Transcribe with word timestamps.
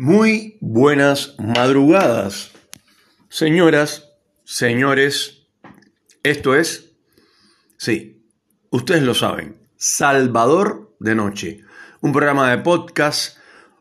Muy 0.00 0.58
buenas 0.60 1.34
madrugadas, 1.40 2.52
señoras, 3.28 4.08
señores. 4.44 5.48
Esto 6.22 6.54
es, 6.54 6.92
sí, 7.78 8.24
ustedes 8.70 9.02
lo 9.02 9.14
saben, 9.14 9.56
Salvador 9.76 10.94
de 11.00 11.16
Noche, 11.16 11.64
un 12.00 12.12
programa 12.12 12.48
de 12.48 12.58
podcast, 12.58 13.38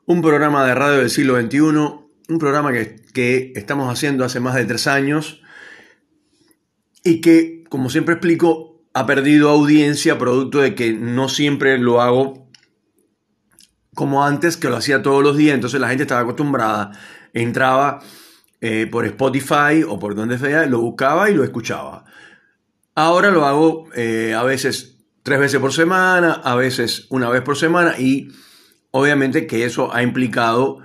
un 0.07 0.23
programa 0.23 0.65
de 0.65 0.73
radio 0.73 0.97
del 0.97 1.11
siglo 1.11 1.39
XXI, 1.39 1.59
un 1.59 2.39
programa 2.39 2.71
que, 2.71 2.95
que 3.13 3.53
estamos 3.55 3.87
haciendo 3.93 4.25
hace 4.25 4.39
más 4.39 4.55
de 4.55 4.65
tres 4.65 4.87
años 4.87 5.43
y 7.03 7.21
que, 7.21 7.63
como 7.69 7.91
siempre 7.91 8.15
explico, 8.15 8.81
ha 8.95 9.05
perdido 9.05 9.51
audiencia 9.51 10.17
producto 10.17 10.61
de 10.61 10.73
que 10.73 10.93
no 10.93 11.29
siempre 11.29 11.77
lo 11.77 12.01
hago 12.01 12.46
como 13.97 14.23
antes, 14.23 14.57
que 14.57 14.69
lo 14.69 14.77
hacía 14.77 15.01
todos 15.01 15.23
los 15.23 15.35
días, 15.35 15.55
entonces 15.55 15.81
la 15.81 15.89
gente 15.89 16.03
estaba 16.03 16.21
acostumbrada, 16.21 16.91
entraba 17.33 17.99
eh, 18.61 18.87
por 18.91 19.07
Spotify 19.07 19.81
o 19.87 19.97
por 19.97 20.13
donde 20.13 20.37
sea, 20.37 20.67
lo 20.67 20.79
buscaba 20.81 21.31
y 21.31 21.33
lo 21.33 21.43
escuchaba. 21.43 22.05
Ahora 22.93 23.31
lo 23.31 23.43
hago 23.47 23.89
eh, 23.95 24.35
a 24.35 24.43
veces 24.43 24.99
tres 25.23 25.39
veces 25.39 25.59
por 25.59 25.73
semana, 25.73 26.33
a 26.33 26.55
veces 26.55 27.07
una 27.09 27.27
vez 27.29 27.41
por 27.41 27.57
semana 27.57 27.95
y 27.97 28.29
obviamente 28.91 29.47
que 29.47 29.65
eso 29.65 29.91
ha 29.91 30.03
implicado 30.03 30.77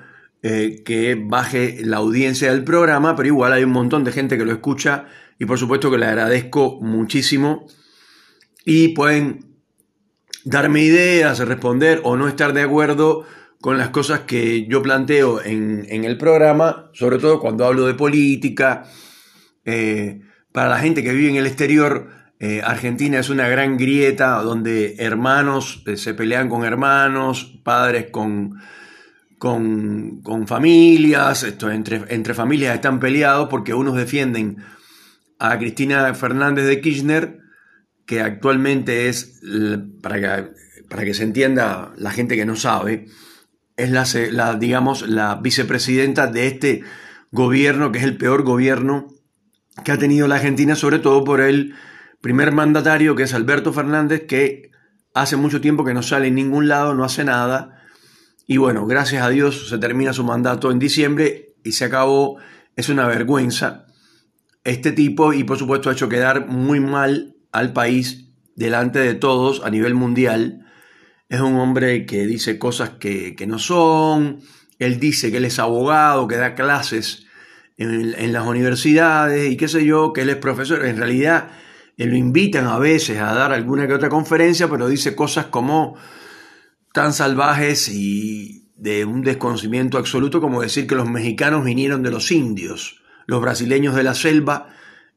eh, 0.43 0.83
que 0.83 1.15
baje 1.23 1.81
la 1.85 1.99
audiencia 1.99 2.51
del 2.51 2.65
programa, 2.65 3.15
pero 3.15 3.29
igual 3.29 3.53
hay 3.53 3.65
un 3.65 3.73
montón 3.73 4.05
de 4.05 4.13
gente 4.13 4.39
que 4.39 4.47
lo 4.47 4.53
escucha 4.53 5.05
y 5.39 5.45
por 5.45 5.59
supuesto 5.59 5.91
que 5.91 5.99
le 5.99 6.07
agradezco 6.07 6.79
muchísimo 6.81 7.67
y 8.65 8.89
pueden 8.89 9.52
darme 10.45 10.83
ideas, 10.83 11.39
responder 11.41 12.01
o 12.05 12.17
no 12.17 12.29
estar 12.29 12.53
de 12.53 12.63
acuerdo 12.63 13.25
con 13.61 13.79
las 13.79 13.91
cosas 13.91 14.21
que 14.21 14.67
yo 14.67 14.83
planteo 14.83 15.41
en, 15.43 15.87
el 15.89 16.19
programa, 16.19 16.91
sobre 16.95 17.19
todo 17.19 17.39
cuando 17.39 17.65
hablo 17.65 17.87
de 17.87 17.95
política. 17.95 18.85
Eh, 19.65 20.21
para 20.51 20.69
la 20.69 20.79
gente 20.79 21.05
que 21.05 21.13
vive 21.13 21.31
en 21.31 21.37
el 21.37 21.47
exterior, 21.47 22.11
eh, 22.41 22.61
Argentina 22.65 23.21
es 23.21 23.31
una 23.31 23.49
gran 23.49 23.77
grieta 23.77 24.43
donde 24.43 24.97
hermanos 24.99 25.85
eh, 25.87 25.97
se 25.97 26.13
pelean 26.13 26.49
con 26.49 26.65
hermanos, 26.65 27.61
padres 27.63 28.11
con, 28.11 28.61
con, 29.39 30.47
familias, 30.49 31.45
esto, 31.45 31.71
entre, 31.71 32.03
entre 32.09 32.35
familias 32.35 32.75
están 32.75 32.99
peleados 32.99 33.49
porque 33.49 33.75
unos 33.75 33.95
defienden 33.95 34.57
a 35.39 35.57
Cristina 35.57 36.13
Fernández 36.15 36.67
de 36.67 36.81
Kirchner 36.81 37.39
que 38.07 38.21
actualmente 38.21 39.09
es, 39.09 39.41
para 40.03 40.21
que, 40.21 40.51
para 40.89 41.05
que 41.05 41.15
se 41.15 41.25
entienda 41.25 41.93
la 41.97 42.11
gente 42.11 42.37
que 42.37 42.45
no 42.45 42.57
sabe, 42.57 43.07
es 43.77 43.91
la, 43.91 44.55
digamos, 44.55 45.09
la 45.09 45.37
vicepresidenta 45.37 46.27
de 46.27 46.47
este 46.47 46.83
gobierno, 47.31 47.93
que 47.93 47.99
es 47.99 48.05
el 48.05 48.17
peor 48.17 48.43
gobierno 48.43 49.09
que 49.85 49.93
ha 49.93 49.99
tenido 49.99 50.29
la 50.29 50.37
Argentina, 50.37 50.77
sobre 50.77 50.99
todo 50.99 51.25
por 51.25 51.41
el 51.41 51.75
primer 52.21 52.53
mandatario, 52.53 53.17
que 53.17 53.23
es 53.23 53.35
Alberto 53.35 53.73
Fernández, 53.73 54.27
que 54.27 54.71
hace 55.15 55.37
mucho 55.37 55.61
tiempo 55.61 55.85
que 55.85 55.95
no 55.95 56.03
sale 56.03 56.29
en 56.29 56.35
ningún 56.35 56.69
lado, 56.69 56.95
no 56.95 57.05
hace 57.05 57.25
nada. 57.25 57.83
Y 58.47 58.59
bueno, 58.59 58.87
gracias 58.87 59.23
a 59.23 59.31
Dios 59.31 59.69
se 59.69 59.79
termina 59.79 60.13
su 60.13 60.25
mandato 60.25 60.71
en 60.71 60.79
diciembre 60.79 61.55
y 61.65 61.73
se 61.73 61.87
acabó. 61.87 62.39
Es 62.77 62.89
una 62.89 63.07
vergüenza 63.07 63.87
este 64.65 64.93
tipo 64.93 65.33
y 65.33 65.45
por 65.45 65.59
supuesto 65.59 65.91
ha 65.91 65.93
hecho 65.93 66.09
quedar 66.09 66.47
muy 66.47 66.81
mal 66.81 67.32
al 67.53 67.73
país 67.73 68.29
delante 68.57 68.99
de 68.99 69.15
todos 69.15 69.63
a 69.65 69.71
nivel 69.71 69.95
mundial. 69.95 70.67
Es 71.29 71.41
un 71.41 71.57
hombre 71.57 72.05
que 72.07 72.27
dice 72.27 72.59
cosas 72.59 72.91
que, 72.91 73.37
no 73.47 73.59
son. 73.59 74.41
Él 74.79 74.99
dice 74.99 75.31
que 75.31 75.37
él 75.37 75.45
es 75.45 75.59
abogado, 75.59 76.27
que 76.27 76.37
da 76.37 76.55
clases 76.55 77.27
en, 77.77 78.33
las 78.33 78.47
universidades 78.47 79.51
y 79.51 79.57
qué 79.57 79.69
sé 79.69 79.85
yo, 79.85 80.13
que 80.13 80.23
él 80.23 80.31
es 80.31 80.37
profesor. 80.37 80.85
En 80.85 80.97
realidad 80.97 81.51
eh, 81.97 82.07
lo 82.07 82.17
invitan 82.17 82.67
a 82.67 82.79
veces 82.79 83.19
a 83.21 83.33
dar 83.35 83.53
alguna 83.53 83.87
que 83.87 83.95
otra 83.95 84.09
conferencia, 84.09 84.69
pero 84.69 84.89
dice 84.89 85.15
cosas 85.15 85.47
como 85.47 85.97
tan 86.93 87.13
salvajes 87.13 87.89
y 87.89 88.71
de 88.77 89.05
un 89.05 89.23
desconocimiento 89.23 89.97
absoluto 89.97 90.41
como 90.41 90.61
decir 90.61 90.87
que 90.87 90.97
los 90.97 91.09
mexicanos 91.09 91.65
vinieron 91.65 92.03
de 92.03 92.11
los 92.11 92.33
indios, 92.33 93.01
los 93.27 93.41
brasileños 93.41 93.95
de 93.95 94.03
la 94.03 94.15
selva 94.15 94.69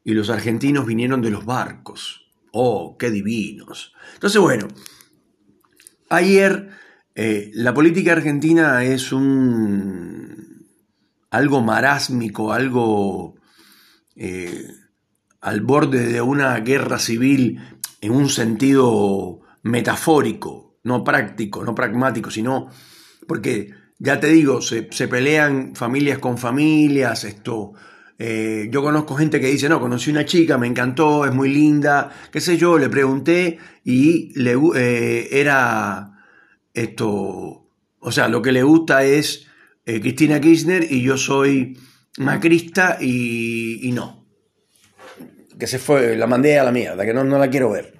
y 0.03 0.13
los 0.13 0.29
argentinos 0.29 0.85
vinieron 0.85 1.21
de 1.21 1.31
los 1.31 1.45
barcos. 1.45 2.24
Oh, 2.57 2.95
qué 2.97 3.11
divinos. 3.11 3.93
Entonces, 4.13 4.39
bueno, 4.39 4.69
ayer 6.09 6.69
eh, 7.13 7.51
la 7.53 7.73
política 7.73 8.13
argentina 8.13 8.81
es 8.85 9.11
un 9.11 10.65
algo 11.31 11.61
marásmico, 11.61 12.53
algo 12.53 13.35
eh, 14.15 14.69
al 15.41 15.59
borde 15.59 16.07
de 16.07 16.21
una 16.21 16.57
guerra 16.61 16.97
civil 16.97 17.59
en 17.99 18.13
un 18.13 18.29
sentido 18.29 19.41
metafórico, 19.63 20.77
no 20.83 21.03
práctico, 21.03 21.65
no 21.65 21.75
pragmático, 21.75 22.31
sino 22.31 22.69
porque, 23.27 23.73
ya 23.99 24.21
te 24.21 24.27
digo, 24.27 24.61
se, 24.61 24.87
se 24.93 25.09
pelean 25.09 25.75
familias 25.75 26.19
con 26.19 26.37
familias, 26.37 27.25
esto, 27.25 27.73
eh, 28.17 28.67
yo 28.71 28.81
conozco 28.81 29.15
gente 29.15 29.41
que 29.41 29.47
dice, 29.47 29.67
no, 29.67 29.81
conocí 29.81 30.09
una 30.09 30.25
chica, 30.25 30.57
me 30.57 30.67
encantó, 30.67 31.25
es 31.25 31.33
muy 31.33 31.49
linda, 31.49 32.11
qué 32.31 32.39
sé 32.39 32.57
yo, 32.57 32.77
le 32.77 32.89
pregunté 32.89 33.57
y 33.83 34.31
le, 34.39 34.55
eh, 34.75 35.27
era 35.31 36.11
esto, 36.73 37.67
o 37.99 38.11
sea, 38.11 38.29
lo 38.29 38.41
que 38.41 38.53
le 38.53 38.63
gusta 38.63 39.03
es 39.03 39.47
eh, 39.85 39.99
Cristina 39.99 40.39
Kirchner 40.39 40.89
y 40.89 41.01
yo 41.01 41.17
soy 41.17 41.77
macrista 42.17 42.97
y, 43.01 43.85
y, 43.87 43.91
no. 43.91 44.25
Que 45.59 45.67
se 45.67 45.79
fue, 45.79 46.15
la 46.15 46.27
mandé 46.27 46.57
a 46.57 46.63
la 46.63 46.71
mierda, 46.71 47.05
que 47.05 47.13
no, 47.13 47.23
no 47.23 47.37
la 47.37 47.49
quiero 47.49 47.71
ver. 47.71 47.93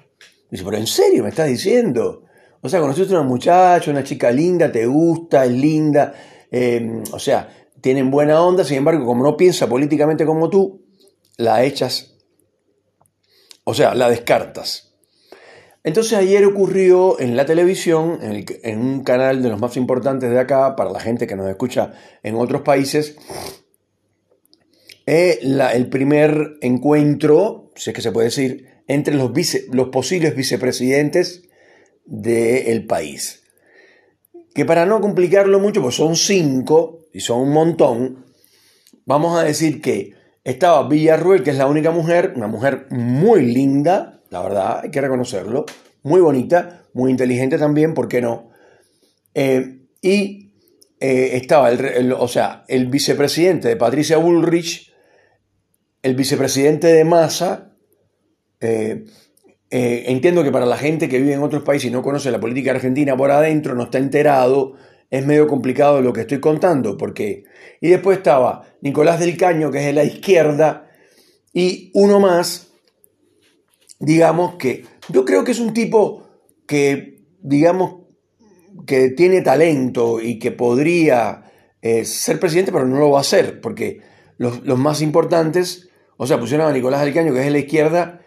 Dice, 0.49 0.63
pero 0.63 0.77
en 0.77 0.87
serio 0.87 1.23
me 1.23 1.29
estás 1.29 1.47
diciendo. 1.47 2.23
O 2.61 2.69
sea, 2.69 2.79
conociste 2.79 3.13
a 3.13 3.19
una 3.19 3.27
muchacha, 3.27 3.91
una 3.91 4.03
chica 4.03 4.31
linda, 4.31 4.71
te 4.71 4.85
gusta, 4.85 5.45
es 5.45 5.51
linda. 5.51 6.13
o 7.11 7.19
sea, 7.19 7.64
tienen 7.85 8.09
buena 8.09 8.41
onda, 8.41 8.63
sin 8.63 8.77
embargo, 8.77 9.05
como 9.05 9.23
no 9.23 9.37
piensa 9.37 9.67
políticamente 9.67 10.25
como 10.25 10.49
tú, 10.49 10.87
la 11.37 11.63
echas, 11.63 12.15
o 13.63 13.75
sea, 13.75 13.93
la 13.93 14.09
descartas. 14.09 14.95
Entonces 15.83 16.17
ayer 16.17 16.43
ocurrió 16.45 17.19
en 17.19 17.37
la 17.37 17.45
televisión, 17.45 18.17
en, 18.23 18.79
un 18.79 19.03
canal 19.03 19.43
de 19.43 19.49
los 19.49 19.59
más 19.59 19.77
importantes 19.77 20.31
de 20.31 20.39
acá, 20.39 20.75
para 20.75 20.89
la 20.89 20.99
gente 20.99 21.27
que 21.27 21.35
nos 21.35 21.47
escucha 21.47 21.93
en 22.23 22.33
otros 22.37 22.63
países, 22.63 23.17
eh, 25.05 25.37
el 25.43 25.87
primer 25.87 26.57
encuentro, 26.61 27.71
si 27.75 27.91
es 27.91 27.95
que 27.95 28.01
se 28.01 28.11
puede 28.11 28.29
decir, 28.29 28.65
entre 28.87 29.13
los, 29.13 29.29
los 29.71 29.89
posibles 29.89 30.35
vicepresidentes 30.35 31.43
del 32.03 32.87
país. 32.87 33.43
Que 34.55 34.65
para 34.65 34.87
no 34.87 35.01
complicarlo 35.01 35.59
mucho, 35.59 35.83
pues 35.83 35.93
son 35.93 36.15
cinco, 36.15 37.04
y 37.15 37.21
son 37.21 37.39
un 37.39 37.53
montón, 37.53 38.25
vamos 39.05 39.39
a 39.39 39.43
decir 39.45 39.81
que 39.81 40.15
estaba 40.43 40.85
Villarruel, 40.85 41.43
que 41.43 41.51
es 41.51 41.57
la 41.57 41.65
única 41.65 41.91
mujer, 41.91 42.33
una 42.35 42.47
mujer 42.47 42.87
muy 42.89 43.41
linda, 43.41 44.21
la 44.31 44.41
verdad, 44.41 44.81
hay 44.83 44.91
que 44.91 44.99
reconocerlo, 44.99 45.63
muy 46.03 46.19
bonita, 46.19 46.83
muy 46.91 47.11
inteligente 47.11 47.57
también, 47.57 47.93
¿por 47.93 48.09
qué 48.09 48.21
no? 48.21 48.49
Eh, 49.33 49.79
y 50.01 50.51
eh, 50.99 51.37
estaba, 51.37 51.71
el, 51.71 52.11
o 52.11 52.27
sea, 52.27 52.65
el 52.67 52.87
vicepresidente 52.87 53.69
de 53.69 53.77
Patricia 53.77 54.17
Bullrich, 54.17 54.93
el 56.03 56.15
vicepresidente 56.15 56.87
de 56.87 57.05
Massa, 57.05 57.77
eh, 58.59 59.05
entiendo 59.69 60.43
que 60.43 60.51
para 60.51 60.65
la 60.65 60.77
gente 60.77 61.07
que 61.07 61.19
vive 61.19 61.31
en 61.31 61.43
otros 61.43 61.63
países 61.63 61.89
y 61.89 61.93
no 61.93 62.03
conoce 62.03 62.29
la 62.29 62.41
política 62.41 62.71
argentina 62.71 63.15
por 63.15 63.31
adentro, 63.31 63.73
no 63.73 63.83
está 63.83 63.99
enterado, 63.99 64.75
es 65.09 65.25
medio 65.25 65.47
complicado 65.47 66.01
lo 66.01 66.13
que 66.13 66.21
estoy 66.21 66.39
contando, 66.39 66.97
porque... 66.97 67.45
Y 67.81 67.89
después 67.89 68.17
estaba 68.17 68.65
Nicolás 68.81 69.19
del 69.19 69.37
Caño, 69.37 69.71
que 69.71 69.79
es 69.79 69.85
de 69.85 69.93
la 69.93 70.03
izquierda, 70.03 70.89
y 71.53 71.91
uno 71.93 72.19
más, 72.19 72.73
digamos 73.99 74.55
que... 74.55 74.85
Yo 75.09 75.25
creo 75.25 75.43
que 75.43 75.51
es 75.51 75.59
un 75.59 75.73
tipo 75.73 76.27
que, 76.67 77.23
digamos, 77.41 78.05
que 78.85 79.09
tiene 79.09 79.41
talento 79.41 80.19
y 80.21 80.39
que 80.39 80.51
podría 80.51 81.51
eh, 81.81 82.05
ser 82.05 82.39
presidente, 82.39 82.71
pero 82.71 82.85
no 82.85 82.97
lo 82.97 83.11
va 83.11 83.19
a 83.19 83.21
hacer, 83.21 83.61
porque 83.61 84.01
los, 84.37 84.63
los, 84.65 84.79
más 84.79 85.01
importantes, 85.01 85.89
o 86.17 86.27
sea, 86.27 86.39
pusieron 86.39 86.67
a 86.67 86.73
Nicolás 86.73 87.01
del 87.01 87.13
Caño, 87.13 87.31
que 87.31 87.39
es 87.39 87.45
de 87.45 87.51
la 87.51 87.59
izquierda, 87.59 88.21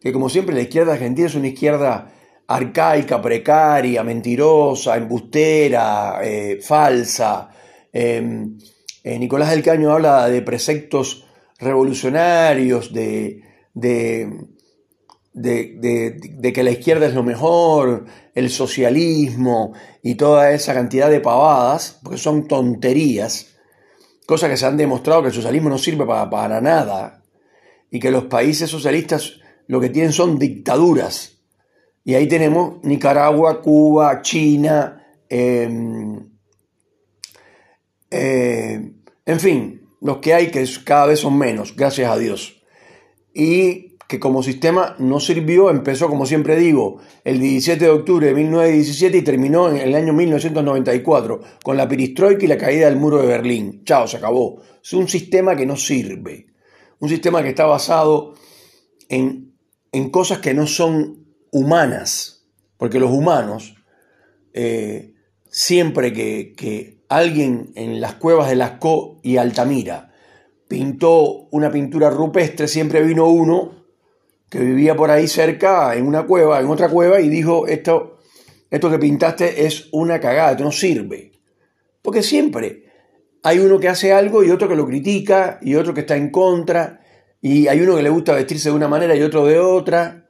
que 0.00 0.12
como 0.12 0.28
siempre 0.28 0.54
la 0.54 0.62
izquierda 0.62 0.92
argentina 0.92 1.28
es 1.28 1.34
una 1.34 1.48
izquierda 1.48 2.13
arcaica, 2.46 3.20
precaria, 3.20 4.02
mentirosa, 4.02 4.96
embustera, 4.96 6.20
eh, 6.22 6.58
falsa. 6.60 7.50
Em, 7.92 8.56
eh, 9.02 9.18
Nicolás 9.18 9.50
del 9.50 9.62
Caño 9.62 9.92
habla 9.92 10.28
de 10.28 10.42
preceptos 10.42 11.26
revolucionarios, 11.58 12.92
de, 12.92 13.42
de, 13.74 14.28
que 16.54 16.62
la 16.62 16.70
izquierda 16.70 17.06
es 17.06 17.14
lo 17.14 17.22
mejor, 17.22 18.04
el 18.34 18.50
socialismo 18.50 19.72
y 20.02 20.14
toda 20.14 20.52
esa 20.52 20.74
cantidad 20.74 21.10
de 21.10 21.20
pavadas, 21.20 22.00
porque 22.02 22.18
son 22.18 22.46
tonterías, 22.46 23.56
cosas 24.26 24.50
que 24.50 24.56
se 24.56 24.66
han 24.66 24.76
demostrado 24.76 25.22
que 25.22 25.28
el 25.28 25.34
socialismo 25.34 25.68
no 25.68 25.78
sirve 25.78 26.06
para, 26.06 26.30
para 26.30 26.60
nada 26.60 27.22
y 27.90 28.00
que 28.00 28.10
los 28.10 28.24
países 28.24 28.70
socialistas 28.70 29.40
lo 29.66 29.80
que 29.80 29.90
tienen 29.90 30.12
son 30.12 30.38
dictaduras. 30.38 31.33
Y 32.04 32.14
ahí 32.14 32.28
tenemos 32.28 32.82
Nicaragua, 32.82 33.62
Cuba, 33.62 34.20
China, 34.20 35.02
em, 35.28 36.28
eh, 38.10 38.92
en 39.24 39.40
fin, 39.40 39.88
los 40.02 40.18
que 40.18 40.34
hay 40.34 40.50
que 40.50 40.64
cada 40.84 41.06
vez 41.06 41.20
son 41.20 41.38
menos, 41.38 41.74
gracias 41.74 42.10
a 42.10 42.18
Dios. 42.18 42.62
Y 43.32 43.96
que 44.06 44.20
como 44.20 44.42
sistema 44.42 44.96
no 44.98 45.18
sirvió, 45.18 45.70
empezó, 45.70 46.08
como 46.08 46.26
siempre 46.26 46.56
digo, 46.56 46.98
el 47.24 47.40
17 47.40 47.86
de 47.86 47.90
octubre 47.90 48.26
de 48.26 48.34
1917 48.34 49.16
y 49.16 49.22
terminó 49.22 49.70
en 49.70 49.78
el 49.78 49.94
año 49.94 50.12
1994 50.12 51.40
con 51.62 51.76
la 51.78 51.88
perestroika 51.88 52.44
y 52.44 52.48
la 52.48 52.58
caída 52.58 52.86
del 52.86 52.96
muro 52.96 53.18
de 53.22 53.28
Berlín. 53.28 53.82
Chao, 53.84 54.06
se 54.06 54.18
acabó. 54.18 54.60
Es 54.82 54.92
un 54.92 55.08
sistema 55.08 55.56
que 55.56 55.64
no 55.64 55.76
sirve. 55.76 56.46
Un 57.00 57.08
sistema 57.08 57.42
que 57.42 57.48
está 57.48 57.64
basado 57.64 58.34
en, 59.08 59.54
en 59.90 60.10
cosas 60.10 60.38
que 60.38 60.52
no 60.52 60.66
son 60.66 61.23
humanas. 61.54 62.44
Porque 62.76 63.00
los 63.00 63.10
humanos, 63.10 63.76
eh, 64.52 65.14
siempre 65.48 66.12
que, 66.12 67.02
alguien 67.08 67.70
en 67.76 68.00
las 68.00 68.14
cuevas 68.14 68.48
de 68.48 68.56
Lascaux 68.56 69.20
y 69.22 69.36
Altamira 69.36 70.12
pintó 70.66 71.46
una 71.52 71.70
pintura 71.70 72.10
rupestre, 72.10 72.66
siempre 72.66 73.02
vino 73.02 73.28
uno 73.28 73.84
que 74.50 74.58
vivía 74.58 74.96
por 74.96 75.10
ahí 75.10 75.28
cerca, 75.28 75.94
en 75.94 76.06
una 76.06 76.26
cueva, 76.26 76.60
en 76.60 76.66
otra 76.66 76.88
cueva, 76.88 77.20
y 77.20 77.28
dijo, 77.28 77.66
esto, 77.66 78.18
esto 78.70 78.90
que 78.90 78.98
pintaste 78.98 79.66
es 79.66 79.88
una 79.92 80.18
cagada, 80.18 80.52
esto 80.52 80.64
no 80.64 80.72
sirve. 80.72 81.32
Porque 82.02 82.22
siempre 82.22 82.84
hay 83.42 83.60
uno 83.60 83.78
que 83.78 83.88
hace 83.88 84.12
algo 84.12 84.42
y 84.42 84.50
otro 84.50 84.68
que 84.68 84.76
lo 84.76 84.86
critica, 84.86 85.58
y 85.62 85.74
otro 85.76 85.94
que 85.94 86.00
está 86.00 86.16
en 86.16 86.30
contra, 86.30 87.00
y 87.40 87.68
hay 87.68 87.80
uno 87.80 87.94
que 87.94 88.02
le 88.02 88.10
gusta 88.10 88.34
vestirse 88.34 88.70
de 88.70 88.74
una 88.74 88.88
manera 88.88 89.14
y 89.14 89.22
otro 89.22 89.44
de 89.44 89.58
otra. 89.58 90.23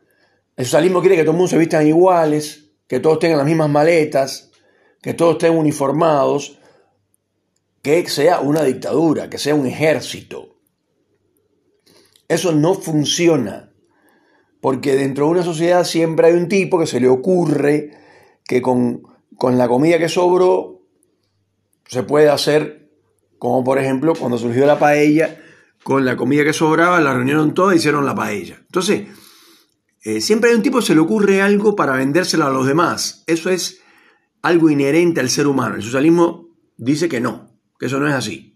El 0.57 0.65
socialismo 0.65 1.01
quiere 1.01 1.17
que 1.17 1.23
todo 1.23 1.33
el 1.33 1.39
mundo 1.39 1.51
se 1.51 1.59
vistan 1.59 1.87
iguales, 1.87 2.71
que 2.87 3.01
todos 3.01 3.19
tengan 3.19 3.39
las 3.39 3.47
mismas 3.47 3.71
maletas, 3.71 4.51
que 5.03 5.15
todos 5.15 5.33
estén 5.33 5.57
uniformados, 5.57 6.59
que 7.83 8.09
sea 8.09 8.41
una 8.41 8.63
dictadura, 8.63 9.29
que 9.29 9.39
sea 9.39 9.55
un 9.55 9.67
ejército. 9.67 10.57
Eso 12.29 12.53
no 12.53 12.75
funciona 12.75 13.75
porque 14.65 14.97
dentro 14.97 15.27
de 15.27 15.33
una 15.33 15.43
sociedad 15.43 15.85
siempre 15.85 16.29
hay 16.29 16.33
un 16.33 16.49
tipo 16.49 16.79
que 16.79 16.87
se 16.87 16.99
le 16.99 17.07
ocurre 17.07 17.91
que 18.47 18.63
con, 18.63 19.03
la 19.43 19.69
comida 19.69 19.99
que 19.99 20.09
sobró 20.09 20.81
se 21.87 22.03
puede 22.03 22.31
hacer, 22.31 22.91
como 23.39 23.63
por 23.63 23.79
ejemplo 23.79 24.15
cuando 24.19 24.39
surgió 24.39 24.65
la 24.65 24.79
paella, 24.79 25.39
con 25.83 26.07
la 26.07 26.17
comida 26.17 26.45
que 26.45 26.55
sobraba 26.55 26.99
la 27.03 27.13
reunieron 27.13 27.53
toda 27.53 27.75
y 27.75 27.77
hicieron 27.77 28.07
la 28.07 28.15
paella. 28.15 28.57
Entonces, 28.59 29.03
eh, 30.05 30.21
siempre 30.21 30.51
hay 30.51 30.57
un 30.57 30.63
tipo 30.63 30.79
que 30.79 30.87
se 30.87 30.95
le 30.95 31.01
ocurre 31.01 31.41
algo 31.41 31.75
para 31.75 31.97
vendérselo 31.97 32.45
a 32.45 32.51
los 32.51 32.67
demás. 32.67 33.25
Eso 33.27 33.51
es 33.51 33.81
algo 34.43 34.69
inherente 34.69 35.21
al 35.21 35.31
ser 35.31 35.47
humano. 35.47 35.77
El 35.77 35.83
socialismo 35.83 36.51
dice 36.77 37.09
que 37.09 37.21
no, 37.21 37.51
que 37.79 37.87
eso 37.87 37.99
no 37.99 38.07
es 38.07 38.15
así. 38.15 38.55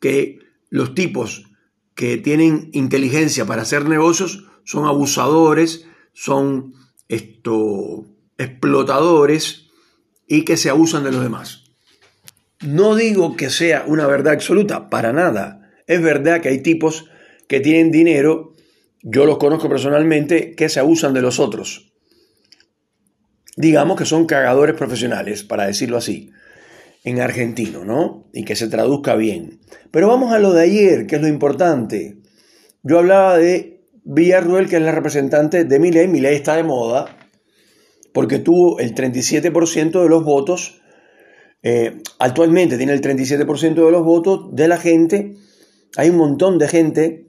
Que 0.00 0.38
los 0.70 0.94
tipos 0.94 1.44
que 1.96 2.16
tienen 2.18 2.70
inteligencia 2.72 3.44
para 3.46 3.62
hacer 3.62 3.86
negocios 3.86 4.46
son 4.64 4.86
abusadores, 4.86 5.86
son 6.12 6.74
esto, 7.08 8.06
explotadores 8.38 9.66
y 10.28 10.44
que 10.44 10.56
se 10.56 10.70
abusan 10.70 11.04
de 11.04 11.12
los 11.12 11.22
demás. 11.22 11.64
No 12.60 12.94
digo 12.94 13.36
que 13.36 13.50
sea 13.50 13.84
una 13.86 14.06
verdad 14.06 14.34
absoluta, 14.34 14.88
para 14.90 15.12
nada. 15.12 15.72
Es 15.86 16.02
verdad 16.02 16.40
que 16.40 16.48
hay 16.48 16.62
tipos 16.62 17.06
que 17.48 17.60
tienen 17.60 17.90
dinero, 17.90 18.54
yo 19.08 19.24
los 19.24 19.38
conozco 19.38 19.68
personalmente, 19.68 20.56
que 20.56 20.68
se 20.68 20.80
abusan 20.80 21.14
de 21.14 21.22
los 21.22 21.38
otros. 21.38 21.92
Digamos 23.56 23.96
que 23.96 24.04
son 24.04 24.26
cagadores 24.26 24.74
profesionales, 24.74 25.44
para 25.44 25.66
decirlo 25.66 25.96
así, 25.96 26.32
en 27.04 27.20
argentino, 27.20 27.84
¿no? 27.84 28.26
Y 28.32 28.44
que 28.44 28.56
se 28.56 28.66
traduzca 28.66 29.14
bien. 29.14 29.60
Pero 29.92 30.08
vamos 30.08 30.32
a 30.32 30.40
lo 30.40 30.52
de 30.52 30.64
ayer, 30.64 31.06
que 31.06 31.16
es 31.16 31.22
lo 31.22 31.28
importante. 31.28 32.18
Yo 32.82 32.98
hablaba 32.98 33.38
de 33.38 33.84
Villarruel, 34.02 34.68
que 34.68 34.76
es 34.76 34.82
la 34.82 34.90
representante 34.90 35.64
de 35.64 35.78
Milei, 35.78 36.08
Milei 36.08 36.34
está 36.34 36.56
de 36.56 36.64
moda 36.64 37.16
porque 38.16 38.38
tuvo 38.38 38.78
el 38.78 38.94
37% 38.94 40.02
de 40.02 40.08
los 40.08 40.24
votos, 40.24 40.80
eh, 41.62 42.00
actualmente 42.18 42.78
tiene 42.78 42.94
el 42.94 43.02
37% 43.02 43.74
de 43.74 43.92
los 43.92 44.04
votos 44.04 44.54
de 44.54 44.68
la 44.68 44.78
gente, 44.78 45.34
hay 45.98 46.08
un 46.08 46.16
montón 46.16 46.58
de 46.58 46.66
gente 46.66 47.25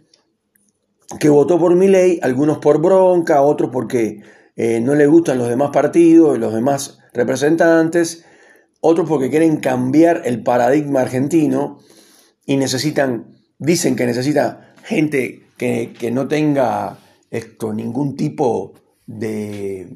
que 1.19 1.29
votó 1.29 1.57
por 1.57 1.75
Milei, 1.75 2.19
algunos 2.21 2.57
por 2.57 2.81
bronca, 2.81 3.41
otros 3.41 3.69
porque 3.71 4.21
eh, 4.55 4.81
no 4.81 4.95
le 4.95 5.07
gustan 5.07 5.37
los 5.37 5.49
demás 5.49 5.69
partidos, 5.71 6.37
los 6.37 6.53
demás 6.53 6.99
representantes, 7.13 8.25
otros 8.81 9.07
porque 9.07 9.29
quieren 9.29 9.57
cambiar 9.57 10.23
el 10.25 10.43
paradigma 10.43 11.01
argentino 11.01 11.79
y 12.45 12.57
necesitan, 12.57 13.37
dicen 13.57 13.95
que 13.95 14.05
necesita 14.05 14.73
gente 14.83 15.43
que, 15.57 16.11
no 16.11 16.27
tenga 16.27 16.99
esto, 17.31 17.73
ningún 17.73 18.15
tipo 18.15 18.73
de, 19.05 19.87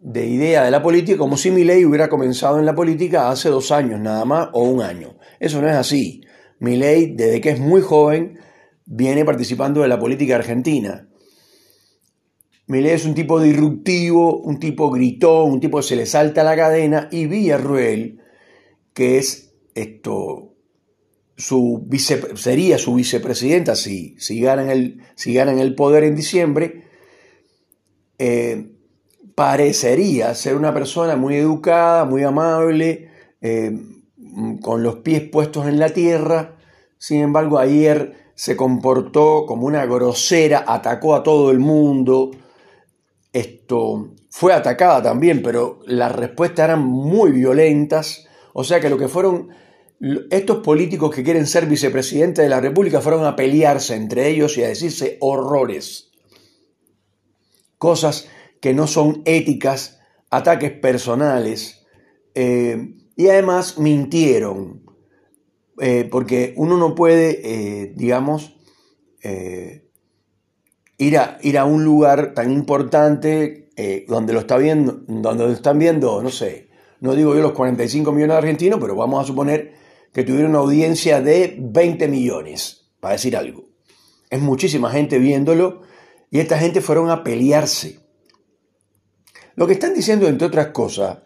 de 0.00 0.26
idea 0.26 0.64
de 0.64 0.70
la 0.70 0.82
política, 0.82 1.18
como 1.18 1.36
si 1.36 1.50
mi 1.50 1.64
ley 1.64 1.84
hubiera 1.84 2.08
comenzado 2.08 2.58
en 2.58 2.66
la 2.66 2.74
política 2.74 3.30
hace 3.30 3.48
dos 3.48 3.70
años 3.70 4.00
nada 4.00 4.24
más 4.24 4.48
o 4.52 4.64
un 4.64 4.82
año. 4.82 5.16
Eso 5.38 5.60
no 5.60 5.68
es 5.68 5.76
así. 5.76 6.22
Mi 6.58 6.76
ley, 6.76 7.14
desde 7.14 7.40
que 7.40 7.50
es 7.50 7.60
muy 7.60 7.82
joven, 7.82 8.38
viene 8.88 9.24
participando 9.24 9.82
de 9.82 9.88
la 9.88 9.98
política 10.00 10.36
argentina. 10.36 11.08
Milei 12.66 12.92
es 12.92 13.04
un 13.04 13.14
tipo 13.14 13.40
disruptivo, 13.40 14.38
un 14.38 14.58
tipo 14.58 14.90
gritón, 14.90 15.52
un 15.52 15.60
tipo 15.60 15.80
se 15.82 15.96
le 15.96 16.06
salta 16.06 16.42
la 16.42 16.56
cadena, 16.56 17.08
y 17.10 17.26
Villarruel, 17.26 18.20
que 18.92 19.18
es 19.18 19.52
esto, 19.74 20.54
su 21.36 21.84
vice, 21.86 22.36
sería 22.36 22.78
su 22.78 22.94
vicepresidenta 22.94 23.76
si, 23.76 24.16
si, 24.18 24.40
ganan 24.40 24.70
el, 24.70 25.02
si 25.14 25.32
ganan 25.32 25.58
el 25.60 25.74
poder 25.74 26.04
en 26.04 26.16
diciembre, 26.16 26.84
eh, 28.18 28.70
parecería 29.34 30.34
ser 30.34 30.56
una 30.56 30.74
persona 30.74 31.14
muy 31.16 31.36
educada, 31.36 32.04
muy 32.04 32.22
amable, 32.22 33.10
eh, 33.40 33.70
con 34.60 34.82
los 34.82 34.96
pies 34.96 35.22
puestos 35.22 35.68
en 35.68 35.78
la 35.78 35.90
tierra. 35.90 36.56
Sin 36.98 37.20
embargo, 37.20 37.58
ayer 37.58 38.27
se 38.38 38.56
comportó 38.56 39.46
como 39.46 39.66
una 39.66 39.84
grosera, 39.84 40.64
atacó 40.64 41.16
a 41.16 41.24
todo 41.24 41.50
el 41.50 41.58
mundo. 41.58 42.30
Esto 43.32 44.14
fue 44.30 44.52
atacada 44.52 45.02
también, 45.02 45.42
pero 45.42 45.80
las 45.86 46.14
respuestas 46.14 46.66
eran 46.66 46.86
muy 46.86 47.32
violentas. 47.32 48.28
O 48.52 48.62
sea 48.62 48.78
que 48.78 48.90
lo 48.90 48.96
que 48.96 49.08
fueron 49.08 49.48
estos 50.30 50.58
políticos 50.58 51.12
que 51.12 51.24
quieren 51.24 51.48
ser 51.48 51.66
vicepresidentes 51.66 52.44
de 52.44 52.48
la 52.48 52.60
República 52.60 53.00
fueron 53.00 53.24
a 53.24 53.34
pelearse 53.34 53.96
entre 53.96 54.28
ellos 54.28 54.56
y 54.56 54.62
a 54.62 54.68
decirse 54.68 55.16
horrores. 55.18 56.12
Cosas 57.76 58.28
que 58.60 58.72
no 58.72 58.86
son 58.86 59.22
éticas, 59.24 59.98
ataques 60.30 60.70
personales. 60.70 61.84
Eh, 62.36 62.94
y 63.16 63.28
además 63.30 63.78
mintieron. 63.78 64.87
Eh, 65.80 66.08
porque 66.10 66.54
uno 66.56 66.76
no 66.76 66.94
puede, 66.94 67.40
eh, 67.44 67.92
digamos, 67.94 68.56
ir, 70.98 71.18
a, 71.18 71.38
ir 71.42 71.58
a 71.58 71.64
un 71.64 71.84
lugar 71.84 72.34
tan 72.34 72.50
importante 72.50 73.70
donde 74.08 74.32
lo 74.32 74.40
está 74.40 74.56
viendo, 74.56 75.02
donde 75.06 75.44
lo 75.44 75.52
están 75.52 75.78
viendo, 75.78 76.20
no 76.22 76.30
sé, 76.30 76.68
no 77.00 77.14
digo 77.14 77.34
yo 77.34 77.42
los 77.42 77.52
45 77.52 78.10
millones 78.10 78.34
de 78.34 78.38
argentinos, 78.38 78.80
pero 78.80 78.96
vamos 78.96 79.22
a 79.22 79.26
suponer 79.26 79.74
que 80.12 80.24
tuvieron 80.24 80.50
una 80.50 80.60
audiencia 80.60 81.20
de 81.20 81.56
20 81.60 82.08
millones, 82.08 82.90
para 83.00 83.12
decir 83.12 83.36
algo. 83.36 83.68
Es 84.30 84.40
muchísima 84.40 84.90
gente 84.90 85.18
viéndolo 85.18 85.82
y 86.30 86.40
esta 86.40 86.58
gente 86.58 86.80
fueron 86.80 87.10
a 87.10 87.22
pelearse. 87.22 88.00
Lo 89.54 89.66
que 89.66 89.74
están 89.74 89.94
diciendo, 89.94 90.26
entre 90.28 90.46
otras 90.46 90.68
cosas, 90.68 91.18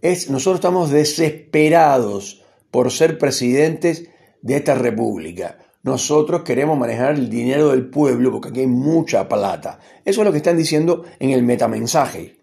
es 0.00 0.30
nosotros 0.30 0.56
estamos 0.56 0.90
desesperados 0.90 2.42
por 2.70 2.90
ser 2.90 3.18
presidentes 3.18 4.08
de 4.42 4.56
esta 4.56 4.74
república. 4.74 5.58
Nosotros 5.82 6.42
queremos 6.42 6.78
manejar 6.78 7.14
el 7.14 7.30
dinero 7.30 7.70
del 7.70 7.88
pueblo 7.88 8.30
porque 8.30 8.48
aquí 8.48 8.60
hay 8.60 8.66
mucha 8.66 9.28
plata. 9.28 9.78
Eso 10.04 10.20
es 10.20 10.24
lo 10.26 10.32
que 10.32 10.38
están 10.38 10.56
diciendo 10.56 11.04
en 11.18 11.30
el 11.30 11.42
metamensaje. 11.42 12.40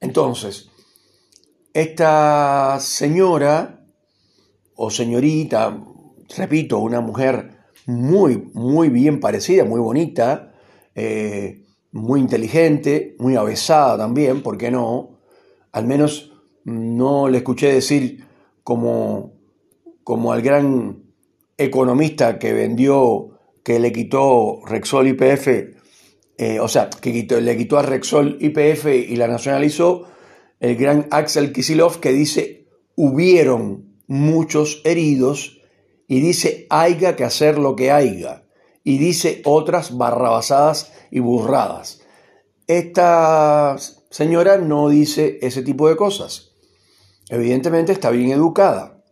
Entonces, 0.00 0.70
esta 1.72 2.78
señora 2.80 3.86
o 4.74 4.90
señorita, 4.90 5.82
repito, 6.36 6.78
una 6.78 7.00
mujer 7.00 7.56
muy, 7.86 8.50
muy 8.52 8.88
bien 8.88 9.20
parecida, 9.20 9.64
muy 9.64 9.80
bonita, 9.80 10.52
eh, 10.94 11.64
muy 11.92 12.20
inteligente, 12.20 13.16
muy 13.18 13.36
avesada 13.36 13.96
también, 13.96 14.42
¿por 14.42 14.58
qué 14.58 14.70
no? 14.70 15.20
Al 15.72 15.86
menos 15.86 16.32
no 16.64 17.28
le 17.28 17.38
escuché 17.38 17.72
decir 17.72 18.25
como, 18.66 19.38
como 20.02 20.32
al 20.32 20.42
gran 20.42 21.04
economista 21.56 22.40
que 22.40 22.52
vendió, 22.52 23.38
que 23.62 23.78
le 23.78 23.92
quitó 23.92 24.60
Rexol 24.66 25.06
IPF, 25.06 25.46
eh, 26.36 26.58
o 26.58 26.66
sea, 26.66 26.90
que 26.90 27.12
le 27.12 27.56
quitó 27.56 27.78
a 27.78 27.82
Rexol 27.82 28.38
IPF 28.40 28.86
y 28.86 29.14
la 29.14 29.28
nacionalizó, 29.28 30.08
el 30.58 30.74
gran 30.74 31.06
Axel 31.12 31.52
Kisilov 31.52 32.00
que 32.00 32.10
dice, 32.10 32.66
hubieron 32.96 34.00
muchos 34.08 34.82
heridos 34.84 35.62
y 36.08 36.18
dice, 36.18 36.66
haya 36.68 37.14
que 37.14 37.22
hacer 37.22 37.58
lo 37.58 37.76
que 37.76 37.92
haya 37.92 38.48
y 38.82 38.98
dice 38.98 39.42
otras 39.44 39.96
barrabasadas 39.96 40.92
y 41.12 41.20
burradas. 41.20 42.00
Esta 42.66 43.76
señora 44.10 44.58
no 44.58 44.88
dice 44.88 45.38
ese 45.40 45.62
tipo 45.62 45.88
de 45.88 45.94
cosas. 45.94 46.55
Evidentemente 47.28 47.92
está 47.92 48.10
bien 48.10 48.30
educada, 48.30 49.02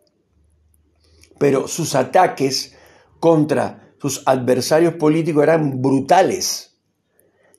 pero 1.39 1.67
sus 1.69 1.95
ataques 1.95 2.77
contra 3.21 3.95
sus 4.01 4.23
adversarios 4.27 4.95
políticos 4.95 5.43
eran 5.43 5.81
brutales. 5.81 6.77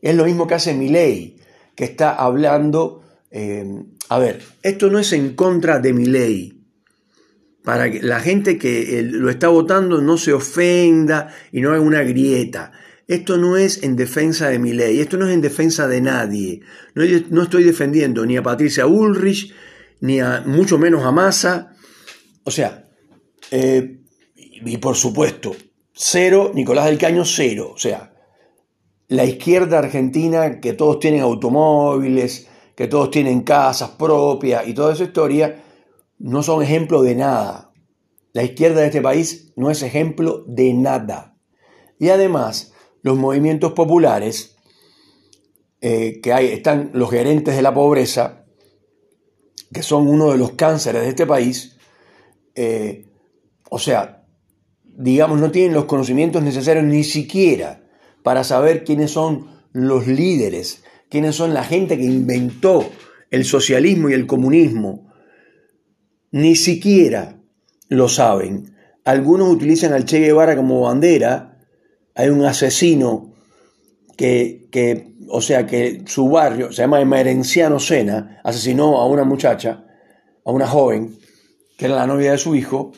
Es 0.01 0.15
lo 0.15 0.25
mismo 0.25 0.45
que 0.45 0.53
hace 0.53 0.73
Milei, 0.73 1.37
que 1.75 1.85
está 1.85 2.13
hablando, 2.13 3.01
eh, 3.31 3.65
a 4.09 4.19
ver, 4.19 4.41
esto 4.61 4.89
no 4.89 4.99
es 4.99 5.11
en 5.13 5.35
contra 5.35 5.79
de 5.79 5.93
Milei, 5.93 6.55
para 7.63 7.91
que 7.91 8.01
la 8.01 8.19
gente 8.19 8.57
que 8.59 9.01
lo 9.03 9.29
está 9.29 9.47
votando 9.47 9.99
no 10.01 10.17
se 10.17 10.33
ofenda 10.33 11.33
y 11.51 11.61
no 11.61 11.71
haga 11.71 11.81
una 11.81 12.03
grieta. 12.03 12.71
Esto 13.07 13.37
no 13.37 13.57
es 13.57 13.83
en 13.83 13.95
defensa 13.95 14.49
de 14.49 14.57
mi 14.57 14.73
ley, 14.73 14.99
esto 14.99 15.17
no 15.17 15.27
es 15.27 15.33
en 15.33 15.41
defensa 15.41 15.87
de 15.87 16.01
nadie. 16.01 16.61
No, 16.93 17.41
estoy 17.43 17.63
defendiendo 17.63 18.25
ni 18.25 18.37
a 18.37 18.43
Patricia 18.43 18.87
Ulrich, 18.87 19.53
ni 20.01 20.19
a 20.19 20.43
mucho 20.45 20.77
menos 20.77 21.03
a 21.03 21.11
Massa. 21.11 21.75
O 22.43 22.51
sea, 22.51 22.89
eh, 23.51 24.01
y 24.35 24.77
por 24.77 24.95
supuesto, 24.95 25.55
cero, 25.93 26.51
Nicolás 26.53 26.85
del 26.85 26.97
Caño, 26.97 27.25
cero. 27.25 27.71
O 27.73 27.77
sea, 27.77 28.13
la 29.07 29.25
izquierda 29.25 29.79
argentina, 29.79 30.59
que 30.59 30.73
todos 30.73 30.99
tienen 30.99 31.21
automóviles, 31.21 32.47
que 32.75 32.87
todos 32.87 33.11
tienen 33.11 33.41
casas 33.41 33.91
propias 33.91 34.67
y 34.67 34.73
toda 34.73 34.93
esa 34.93 35.03
historia, 35.03 35.63
no 36.19 36.43
son 36.43 36.63
ejemplo 36.63 37.01
de 37.01 37.15
nada. 37.15 37.71
La 38.33 38.43
izquierda 38.43 38.81
de 38.81 38.87
este 38.87 39.01
país 39.01 39.53
no 39.55 39.71
es 39.71 39.81
ejemplo 39.81 40.43
de 40.47 40.73
nada. 40.73 41.37
Y 41.99 42.09
además, 42.09 42.73
los 43.01 43.17
movimientos 43.17 43.73
populares, 43.73 44.57
eh, 45.79 46.19
que 46.21 46.33
hay, 46.33 46.47
están 46.47 46.91
los 46.93 47.09
gerentes 47.09 47.55
de 47.55 47.61
la 47.61 47.73
pobreza, 47.73 48.44
que 49.75 49.83
son 49.83 50.07
uno 50.07 50.31
de 50.31 50.37
los 50.37 50.53
cánceres 50.53 51.01
de 51.01 51.09
este 51.09 51.25
país, 51.25 51.75
eh, 52.55 53.07
o 53.69 53.77
sea, 53.77 54.25
digamos, 54.85 55.37
no 55.41 55.51
tienen 55.51 55.73
los 55.73 55.83
conocimientos 55.83 56.41
necesarios 56.41 56.85
ni 56.85 57.03
siquiera 57.03 57.83
para 58.23 58.45
saber 58.45 58.85
quiénes 58.85 59.11
son 59.11 59.49
los 59.73 60.07
líderes, 60.07 60.81
quiénes 61.09 61.35
son 61.35 61.53
la 61.53 61.65
gente 61.65 61.97
que 61.97 62.05
inventó 62.05 62.89
el 63.31 63.43
socialismo 63.43 64.09
y 64.09 64.13
el 64.13 64.27
comunismo, 64.27 65.11
ni 66.31 66.55
siquiera 66.55 67.37
lo 67.89 68.07
saben. 68.07 68.77
Algunos 69.03 69.49
utilizan 69.49 69.91
al 69.91 70.05
Che 70.05 70.19
Guevara 70.19 70.55
como 70.55 70.83
bandera. 70.83 71.59
Hay 72.15 72.29
un 72.29 72.45
asesino 72.45 73.35
que, 74.15 74.69
que 74.71 75.14
o 75.29 75.41
sea, 75.41 75.65
que 75.65 76.03
su 76.05 76.29
barrio, 76.29 76.71
se 76.71 76.81
llama 76.81 77.01
Emerenciano 77.01 77.79
Sena, 77.79 78.41
asesinó 78.43 78.97
a 78.99 79.07
una 79.07 79.23
muchacha, 79.23 79.85
a 80.43 80.51
una 80.51 80.67
joven, 80.67 81.17
que 81.77 81.85
era 81.85 81.95
la 81.95 82.07
novia 82.07 82.31
de 82.31 82.37
su 82.37 82.55
hijo. 82.55 82.91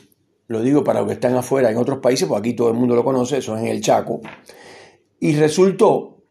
Lo 0.46 0.62
digo 0.62 0.82
para 0.82 1.00
los 1.00 1.08
que 1.08 1.14
están 1.14 1.34
afuera 1.34 1.70
en 1.70 1.76
otros 1.76 1.98
países, 1.98 2.28
porque 2.28 2.48
aquí 2.48 2.56
todo 2.56 2.68
el 2.68 2.74
mundo 2.74 2.94
lo 2.94 3.04
conoce, 3.04 3.38
eso 3.38 3.56
es 3.56 3.62
en 3.62 3.68
el 3.68 3.80
Chaco. 3.80 4.20
Y 5.20 5.34
resultó 5.34 6.22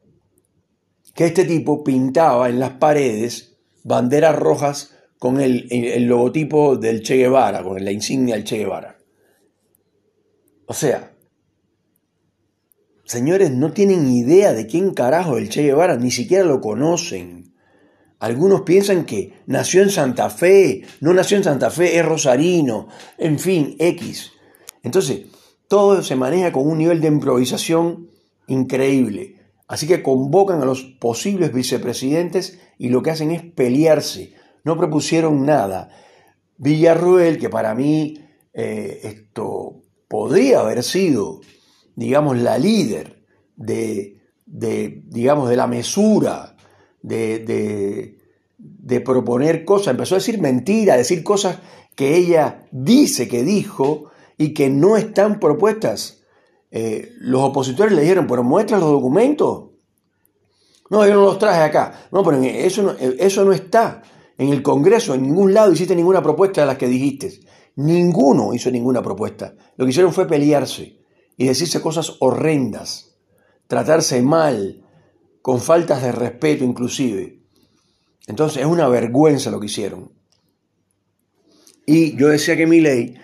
que 1.14 1.26
este 1.26 1.46
tipo 1.46 1.84
pintaba 1.84 2.50
en 2.50 2.60
las 2.60 2.72
paredes 2.72 3.58
banderas 3.84 4.36
rojas 4.36 4.94
con 5.18 5.42
el, 5.42 5.68
logotipo 6.06 6.78
del 6.78 7.02
Che 7.02 7.18
Guevara, 7.18 7.64
con 7.64 7.84
la 7.84 7.92
insignia 7.92 8.36
del 8.36 8.44
Che 8.44 8.58
Guevara. 8.58 8.96
O 10.68 10.74
sea, 10.74 11.12
señores, 13.08 13.50
no 13.50 13.74
tienen 13.74 14.08
idea 14.08 14.54
de 14.54 14.68
quién 14.68 14.94
carajo 14.94 15.38
es 15.38 15.44
el 15.44 15.50
Che 15.50 15.64
Guevara, 15.64 15.98
ni 15.98 16.12
siquiera 16.12 16.46
lo 16.46 16.62
conocen. 16.62 17.56
Algunos 18.20 18.62
piensan 18.62 19.06
que 19.06 19.34
nació 19.48 19.82
en 19.82 19.90
Santa 19.90 20.30
Fe, 20.30 20.84
no 21.02 21.14
nació 21.14 21.38
en 21.38 21.44
Santa 21.44 21.72
Fe, 21.72 21.98
es 21.98 22.06
rosarino, 22.06 22.88
en 23.18 23.40
fin, 23.40 23.76
X. 23.80 24.32
Entonces, 24.84 25.22
todo 25.68 26.04
se 26.04 26.16
maneja 26.16 26.52
con 26.52 26.68
un 26.68 26.78
nivel 26.78 27.02
de 27.02 27.08
improvisación 27.08 28.12
increíble. 28.46 29.38
Así 29.68 29.88
que 29.88 30.04
convocan 30.04 30.62
a 30.62 30.66
los 30.66 30.84
posibles 30.84 31.52
vicepresidentes 31.52 32.60
y 32.78 32.90
lo 32.90 33.02
que 33.02 33.10
hacen 33.10 33.32
es 33.32 33.42
pelearse 33.42 34.36
no 34.68 34.78
propusieron 34.78 35.46
nada. 35.46 35.90
Villarruel, 36.58 37.40
que 37.40 37.50
para 37.50 37.74
mí 37.74 38.20
eh, 38.54 39.00
esto 39.02 39.82
podría 40.10 40.60
haber 40.60 40.84
sido, 40.84 41.40
digamos, 41.98 42.38
la 42.38 42.60
líder 42.60 43.24
de, 43.56 44.22
digamos, 44.46 45.50
de 45.50 45.56
la 45.56 45.66
mesura, 45.66 46.56
de, 47.02 48.16
de, 48.60 49.02
proponer 49.02 49.66
cosas, 49.66 49.88
empezó 49.88 50.16
a 50.16 50.20
decir 50.20 50.40
mentiras, 50.40 50.94
a 50.94 50.98
decir 51.00 51.24
cosas 51.24 51.58
que 51.96 52.16
ella 52.16 52.68
dice 52.72 53.28
que 53.28 53.44
dijo 53.44 54.12
y 54.38 54.54
que 54.54 54.70
no 54.70 54.96
están 54.96 55.40
propuestas. 55.40 56.22
Eh, 56.70 57.14
los 57.20 57.42
opositores 57.42 57.94
le 57.94 58.04
dijeron, 58.04 58.28
pero 58.28 58.44
muestra 58.44 58.78
los 58.78 58.92
documentos. 58.92 59.72
No, 60.92 61.06
yo 61.06 61.16
no 61.16 61.22
los 61.22 61.40
traje 61.40 61.62
acá. 61.62 62.08
No, 62.12 62.24
pero 62.24 62.42
eso 62.44 62.96
eso 63.00 63.44
no 63.44 63.54
está. 63.54 64.04
En 64.38 64.50
el 64.50 64.62
Congreso, 64.62 65.16
en 65.16 65.24
ningún 65.24 65.52
lado 65.52 65.72
hiciste 65.72 65.96
ninguna 65.96 66.22
propuesta 66.22 66.62
de 66.62 66.68
las 66.68 66.78
que 66.78 66.88
dijiste. 66.88 67.40
Ninguno 67.78 68.54
hizo 68.54 68.70
ninguna 68.70 69.02
propuesta. 69.02 69.56
Lo 69.78 69.86
que 69.86 69.90
hicieron 69.90 70.14
fue 70.14 70.28
pelearse 70.28 70.98
y 71.38 71.46
decirse 71.46 71.82
cosas 71.82 72.18
horrendas, 72.20 73.16
tratarse 73.68 74.22
mal, 74.22 74.84
con 75.42 75.62
faltas 75.62 76.02
de 76.02 76.12
respeto 76.12 76.66
inclusive. 76.66 77.40
Entonces 78.28 78.64
es 78.64 78.68
una 78.68 78.90
vergüenza 78.90 79.52
lo 79.52 79.60
que 79.60 79.68
hicieron. 79.68 80.12
Y 81.86 82.18
yo 82.18 82.28
decía 82.28 82.58
que 82.58 82.68
mi 82.68 82.82
ley 82.82 83.16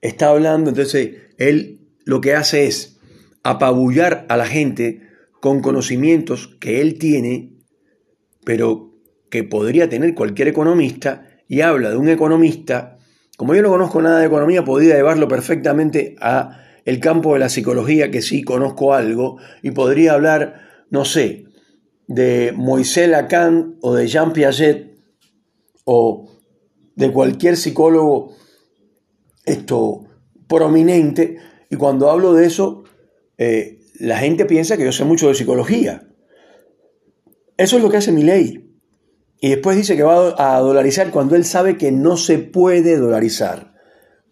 está 0.00 0.28
hablando, 0.28 0.70
entonces 0.70 1.16
él 1.38 1.80
lo 2.04 2.20
que 2.20 2.34
hace 2.34 2.66
es 2.66 3.00
apabullar 3.42 4.26
a 4.28 4.36
la 4.36 4.46
gente 4.46 5.02
con 5.40 5.60
conocimientos 5.60 6.56
que 6.60 6.80
él 6.80 6.98
tiene, 6.98 7.58
pero 8.44 8.94
que 9.28 9.42
podría 9.42 9.88
tener 9.88 10.14
cualquier 10.14 10.48
economista 10.48 11.26
y 11.48 11.62
habla 11.62 11.90
de 11.90 11.96
un 11.96 12.08
economista, 12.08 12.98
como 13.36 13.54
yo 13.54 13.62
no 13.62 13.70
conozco 13.70 14.00
nada 14.00 14.20
de 14.20 14.26
economía, 14.26 14.62
podría 14.62 14.94
llevarlo 14.94 15.26
perfectamente 15.26 16.14
a 16.20 16.60
el 16.84 17.00
campo 17.00 17.34
de 17.34 17.40
la 17.40 17.48
psicología, 17.48 18.10
que 18.10 18.22
sí 18.22 18.42
conozco 18.42 18.94
algo, 18.94 19.38
y 19.62 19.70
podría 19.70 20.12
hablar, 20.14 20.86
no 20.90 21.04
sé, 21.04 21.44
de 22.06 22.52
Moisés 22.54 23.08
Lacan 23.08 23.76
o 23.80 23.94
de 23.94 24.06
Jean 24.08 24.32
Piaget 24.32 24.92
o 25.84 26.28
de 26.94 27.10
cualquier 27.12 27.56
psicólogo 27.56 28.34
esto 29.44 30.04
prominente, 30.48 31.38
y 31.70 31.76
cuando 31.76 32.10
hablo 32.10 32.34
de 32.34 32.46
eso, 32.46 32.84
eh, 33.38 33.80
la 33.98 34.18
gente 34.18 34.44
piensa 34.44 34.76
que 34.76 34.84
yo 34.84 34.92
sé 34.92 35.04
mucho 35.04 35.28
de 35.28 35.34
psicología. 35.34 36.08
Eso 37.56 37.76
es 37.76 37.82
lo 37.82 37.90
que 37.90 37.96
hace 37.96 38.12
mi 38.12 38.22
ley. 38.22 38.76
Y 39.40 39.50
después 39.50 39.76
dice 39.76 39.96
que 39.96 40.02
va 40.02 40.34
a 40.36 40.60
dolarizar 40.60 41.10
cuando 41.10 41.34
él 41.34 41.44
sabe 41.44 41.76
que 41.76 41.90
no 41.90 42.16
se 42.16 42.38
puede 42.38 42.96
dolarizar. 42.96 43.71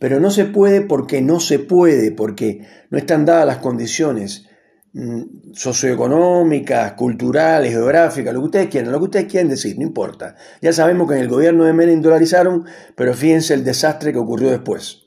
Pero 0.01 0.19
no 0.19 0.33
se 0.33 0.47
puede 0.47 0.81
porque 0.81 1.23
no 1.23 1.39
se 1.39 1.61
puede, 1.61 2.11
porque 2.11 2.67
no 2.91 2.99
están 2.99 3.25
dadas 3.25 3.47
las 3.47 3.59
condiciones 3.59 4.47
mm, 4.93 5.53
socioeconómicas, 5.53 6.95
culturales, 6.95 7.71
geográficas, 7.71 8.35
lo 8.35 8.41
que 8.41 8.47
ustedes 8.47 8.69
quieran, 8.69 8.91
lo 8.91 8.99
que 8.99 9.05
ustedes 9.05 9.27
quieran 9.27 9.51
decir, 9.51 9.79
no 9.79 9.85
importa. 9.85 10.35
Ya 10.61 10.73
sabemos 10.73 11.09
que 11.09 11.15
en 11.15 11.21
el 11.21 11.29
gobierno 11.29 11.65
de 11.65 11.73
Menem 11.73 12.01
dolarizaron, 12.01 12.65
pero 12.97 13.15
fíjense 13.15 13.55
el 13.55 13.63
desastre 13.63 14.13
que 14.13 14.19
ocurrió 14.19 14.51
después. 14.51 15.03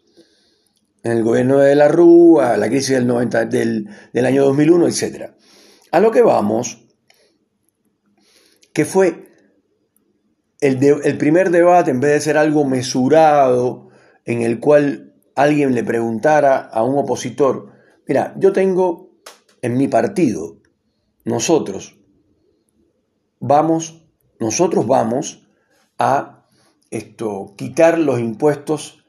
En 1.03 1.12
el 1.12 1.23
gobierno 1.23 1.57
de 1.57 1.75
la 1.75 1.89
Rúa, 1.89 2.55
la 2.55 2.69
crisis 2.69 2.95
del, 2.95 3.05
90, 3.07 3.45
del, 3.45 3.89
del 4.13 4.25
año 4.25 4.45
2001, 4.45 4.88
etc. 4.88 5.31
A 5.91 6.00
lo 6.00 6.12
que 6.12 6.21
vamos, 6.21 6.88
que 8.73 8.85
fue 8.85 9.33
el, 10.63 11.17
primer 11.17 11.50
debate, 11.50 11.91
en 11.91 12.00
vez 12.00 12.13
de 12.13 12.21
ser 12.21 12.38
algo 12.38 12.65
mesurado, 12.65 13.89
en 14.25 14.42
el 14.42 14.60
cual 14.60 15.13
alguien 15.36 15.74
le 15.74 15.84
preguntara 15.84 16.58
a 16.58 16.84
un 16.84 16.98
opositor, 16.98 17.72
mira, 18.08 18.34
yo 18.38 18.53
tengo 18.53 19.12
en 19.62 19.77
mi 19.77 19.88
partido, 19.88 20.58
nosotros, 21.25 21.98
vamos, 23.39 24.06
nosotros 24.39 24.86
vamos 24.88 25.48
a 25.98 26.46
esto, 26.92 27.53
quitar 27.58 27.98
los 27.98 28.20
impuestos 28.20 29.06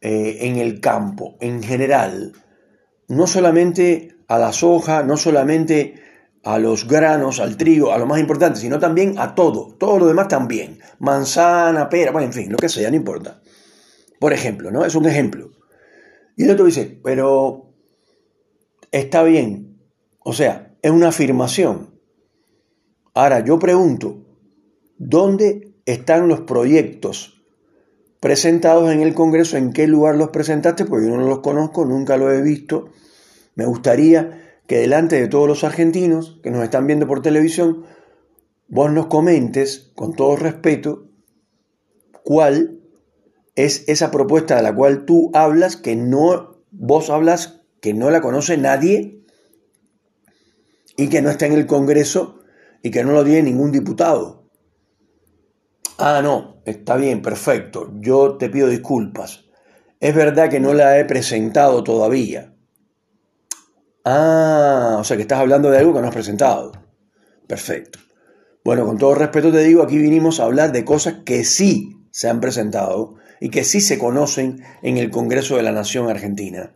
eh, 0.00 0.38
en 0.40 0.56
el 0.56 0.80
campo, 0.80 1.36
en 1.40 1.62
general, 1.62 2.32
no 3.08 3.26
solamente 3.26 4.16
a 4.28 4.38
la 4.38 4.52
soja, 4.52 5.02
no 5.02 5.16
solamente 5.16 6.02
a 6.44 6.58
los 6.58 6.88
granos, 6.88 7.40
al 7.40 7.56
trigo, 7.56 7.92
a 7.92 7.98
lo 7.98 8.06
más 8.06 8.18
importante, 8.18 8.58
sino 8.58 8.78
también 8.78 9.18
a 9.18 9.34
todo, 9.34 9.74
todo 9.78 9.98
lo 9.98 10.06
demás 10.06 10.28
también, 10.28 10.80
manzana, 10.98 11.88
pera, 11.88 12.10
bueno, 12.10 12.26
en 12.26 12.32
fin, 12.32 12.50
lo 12.50 12.58
que 12.58 12.68
sea, 12.68 12.90
no 12.90 12.96
importa. 12.96 13.40
Por 14.22 14.32
ejemplo, 14.32 14.70
¿no? 14.70 14.84
Es 14.84 14.94
un 14.94 15.06
ejemplo. 15.06 15.50
Y 16.36 16.44
el 16.44 16.50
otro 16.50 16.66
dice, 16.66 17.00
pero 17.02 17.74
está 18.92 19.24
bien, 19.24 19.80
o 20.20 20.32
sea, 20.32 20.76
es 20.80 20.92
una 20.92 21.08
afirmación. 21.08 21.98
Ahora, 23.14 23.44
yo 23.44 23.58
pregunto, 23.58 24.24
¿dónde 24.96 25.74
están 25.86 26.28
los 26.28 26.42
proyectos 26.42 27.42
presentados 28.20 28.92
en 28.92 29.00
el 29.00 29.12
Congreso? 29.12 29.56
¿En 29.56 29.72
qué 29.72 29.88
lugar 29.88 30.14
los 30.14 30.28
presentaste? 30.28 30.84
Porque 30.84 31.08
yo 31.08 31.16
no 31.16 31.26
los 31.26 31.40
conozco, 31.40 31.84
nunca 31.84 32.16
los 32.16 32.32
he 32.32 32.42
visto. 32.42 32.90
Me 33.56 33.66
gustaría 33.66 34.60
que 34.68 34.76
delante 34.76 35.20
de 35.20 35.26
todos 35.26 35.48
los 35.48 35.64
argentinos 35.64 36.38
que 36.44 36.52
nos 36.52 36.62
están 36.62 36.86
viendo 36.86 37.08
por 37.08 37.22
televisión, 37.22 37.86
vos 38.68 38.92
nos 38.92 39.08
comentes, 39.08 39.90
con 39.96 40.14
todo 40.14 40.36
respeto, 40.36 41.08
cuál 42.22 42.81
es 43.54 43.84
esa 43.88 44.10
propuesta 44.10 44.56
de 44.56 44.62
la 44.62 44.74
cual 44.74 45.04
tú 45.04 45.30
hablas, 45.34 45.76
que 45.76 45.96
no, 45.96 46.62
vos 46.70 47.10
hablas, 47.10 47.60
que 47.80 47.94
no 47.94 48.10
la 48.10 48.20
conoce 48.20 48.56
nadie 48.56 49.22
y 50.96 51.08
que 51.08 51.22
no 51.22 51.30
está 51.30 51.46
en 51.46 51.52
el 51.54 51.66
Congreso 51.66 52.40
y 52.82 52.90
que 52.90 53.04
no 53.04 53.12
lo 53.12 53.24
tiene 53.24 53.42
ningún 53.42 53.72
diputado. 53.72 54.48
Ah, 55.98 56.20
no, 56.22 56.62
está 56.64 56.96
bien, 56.96 57.22
perfecto, 57.22 57.92
yo 58.00 58.36
te 58.36 58.50
pido 58.50 58.68
disculpas. 58.68 59.44
Es 60.00 60.14
verdad 60.14 60.48
que 60.48 60.60
no 60.60 60.74
la 60.74 60.98
he 60.98 61.04
presentado 61.04 61.84
todavía, 61.84 62.52
Ah, 64.04 64.96
o 64.98 65.04
sea 65.04 65.16
que 65.16 65.22
estás 65.22 65.38
hablando 65.38 65.70
de 65.70 65.78
algo 65.78 65.94
que 65.94 66.00
no 66.00 66.08
has 66.08 66.14
presentado. 66.14 66.72
Perfecto. 67.46 68.00
Bueno, 68.64 68.84
con 68.84 68.98
todo 68.98 69.14
respeto 69.14 69.52
te 69.52 69.62
digo, 69.62 69.82
aquí 69.82 69.98
vinimos 69.98 70.40
a 70.40 70.44
hablar 70.44 70.72
de 70.72 70.84
cosas 70.84 71.16
que 71.24 71.44
sí 71.44 72.06
se 72.10 72.28
han 72.28 72.40
presentado 72.40 73.14
y 73.42 73.50
que 73.50 73.64
sí 73.64 73.80
se 73.80 73.98
conocen 73.98 74.62
en 74.82 74.96
el 74.96 75.10
Congreso 75.10 75.56
de 75.56 75.62
la 75.62 75.72
Nación 75.72 76.08
Argentina. 76.08 76.74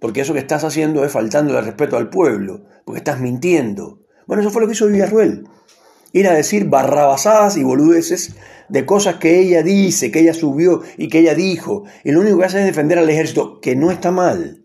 Porque 0.00 0.22
eso 0.22 0.32
que 0.32 0.40
estás 0.40 0.64
haciendo 0.64 1.04
es 1.04 1.12
faltando 1.12 1.56
el 1.56 1.64
respeto 1.64 1.96
al 1.96 2.10
pueblo, 2.10 2.64
porque 2.84 2.98
estás 2.98 3.20
mintiendo. 3.20 4.00
Bueno, 4.26 4.42
eso 4.42 4.50
fue 4.50 4.62
lo 4.62 4.68
que 4.68 4.74
hizo 4.74 4.88
Villarruel. 4.88 5.44
Ir 6.12 6.28
a 6.28 6.34
decir 6.34 6.68
barrabasadas 6.68 7.56
y 7.56 7.62
boludeces 7.62 8.34
de 8.68 8.84
cosas 8.84 9.16
que 9.16 9.38
ella 9.38 9.62
dice, 9.62 10.10
que 10.10 10.20
ella 10.20 10.34
subió 10.34 10.82
y 10.98 11.08
que 11.08 11.20
ella 11.20 11.34
dijo. 11.34 11.84
Y 12.04 12.12
lo 12.12 12.20
único 12.20 12.38
que 12.38 12.46
hace 12.46 12.60
es 12.60 12.66
defender 12.66 12.98
al 12.98 13.08
ejército, 13.08 13.60
que 13.60 13.76
no 13.76 13.90
está 13.90 14.10
mal 14.10 14.62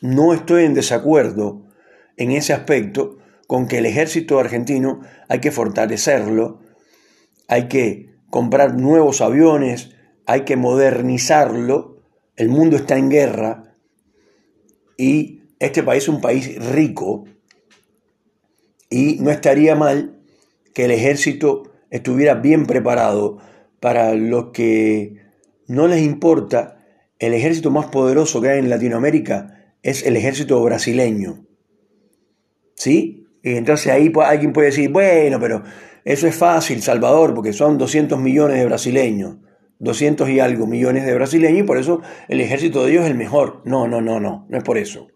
no 0.00 0.34
estoy 0.34 0.64
en 0.64 0.74
desacuerdo 0.74 1.64
en 2.16 2.30
ese 2.32 2.52
aspecto 2.52 3.18
con 3.46 3.66
que 3.68 3.78
el 3.78 3.86
ejército 3.86 4.38
argentino 4.38 5.00
hay 5.28 5.40
que 5.40 5.52
fortalecerlo, 5.52 6.60
hay 7.48 7.68
que 7.68 8.14
comprar 8.30 8.74
nuevos 8.74 9.20
aviones, 9.20 9.95
hay 10.26 10.42
que 10.42 10.56
modernizarlo, 10.56 12.02
el 12.36 12.48
mundo 12.48 12.76
está 12.76 12.98
en 12.98 13.08
guerra 13.08 13.74
y 14.96 15.42
este 15.58 15.82
país 15.82 16.02
es 16.04 16.08
un 16.08 16.20
país 16.20 16.56
rico 16.72 17.24
y 18.90 19.16
no 19.20 19.30
estaría 19.30 19.74
mal 19.74 20.20
que 20.74 20.84
el 20.84 20.90
ejército 20.90 21.72
estuviera 21.90 22.34
bien 22.34 22.66
preparado 22.66 23.38
para 23.80 24.14
los 24.14 24.46
que 24.52 25.22
no 25.66 25.88
les 25.88 26.02
importa 26.02 26.84
el 27.18 27.32
ejército 27.32 27.70
más 27.70 27.86
poderoso 27.86 28.40
que 28.40 28.50
hay 28.50 28.58
en 28.58 28.68
Latinoamérica 28.68 29.72
es 29.82 30.04
el 30.04 30.16
ejército 30.16 30.62
brasileño. 30.62 31.46
¿Sí? 32.74 33.26
Y 33.42 33.54
entonces 33.54 33.92
ahí 33.92 34.12
alguien 34.24 34.52
puede 34.52 34.68
decir, 34.68 34.90
bueno, 34.90 35.38
pero 35.40 35.62
eso 36.04 36.26
es 36.26 36.34
fácil, 36.34 36.82
Salvador, 36.82 37.34
porque 37.34 37.52
son 37.52 37.78
200 37.78 38.20
millones 38.20 38.58
de 38.58 38.66
brasileños, 38.66 39.36
200 39.78 40.28
y 40.30 40.40
algo 40.40 40.66
millones 40.66 41.04
de 41.04 41.14
brasileños, 41.14 41.60
y 41.60 41.64
por 41.64 41.78
eso 41.78 42.02
el 42.28 42.40
ejército 42.40 42.84
de 42.84 42.92
ellos 42.92 43.04
es 43.04 43.10
el 43.10 43.16
mejor. 43.16 43.62
No, 43.64 43.86
no, 43.86 44.00
no, 44.00 44.20
no, 44.20 44.46
no 44.48 44.56
es 44.58 44.64
por 44.64 44.78
eso. 44.78 45.08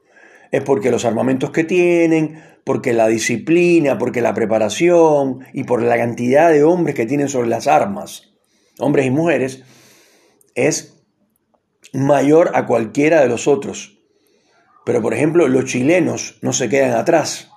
Es 0.51 0.63
porque 0.63 0.91
los 0.91 1.05
armamentos 1.05 1.51
que 1.51 1.65
tienen, 1.65 2.43
porque 2.65 2.93
la 2.93 3.09
disciplina, 3.09 3.99
porque 3.99 4.21
la 4.21 4.35
preparación 4.35 5.41
y 5.53 5.65
por 5.65 5.83
la 5.83 5.97
cantidad 5.97 6.51
de 6.51 6.65
hombres 6.65 6.95
que 6.95 7.07
tienen 7.07 7.29
sobre 7.29 7.49
las 7.49 7.67
armas, 7.67 8.35
hombres 8.79 9.07
y 9.07 9.11
mujeres, 9.11 9.63
es 10.55 11.03
mayor 11.93 12.53
a 12.55 12.67
cualquiera 12.67 13.21
de 13.21 13.29
los 13.29 13.49
otros. 13.49 13.99
Pero, 14.85 15.03
por 15.03 15.15
ejemplo, 15.15 15.47
los 15.49 15.67
chilenos 15.67 16.39
no 16.43 16.53
se 16.53 16.69
quedan 16.69 16.93
atrás. 16.93 17.51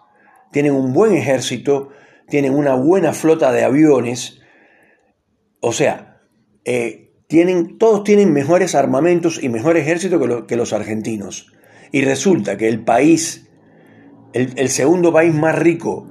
Tienen 0.52 0.74
un 0.74 0.94
buen 0.94 1.14
ejército, 1.14 1.90
tienen 2.30 2.54
una 2.54 2.76
buena 2.76 3.14
flota 3.14 3.52
de 3.52 3.64
aviones. 3.64 4.40
O 5.60 5.72
sea, 5.72 6.13
eh, 6.66 7.12
tienen, 7.28 7.78
todos 7.78 8.04
tienen 8.04 8.34
mejores 8.34 8.76
armamentos 8.76 9.42
y 9.42 9.50
mejor 9.50 9.78
ejército 9.78 10.46
que, 10.48 10.56
los 10.56 10.74
argentinos. 10.74 11.52
Y 11.92 12.02
resulta 12.02 12.58
que 12.58 12.68
el 12.68 12.84
país, 12.84 13.50
el, 14.34 14.70
segundo 14.70 15.14
país 15.14 15.34
más 15.34 15.58
rico 15.58 16.08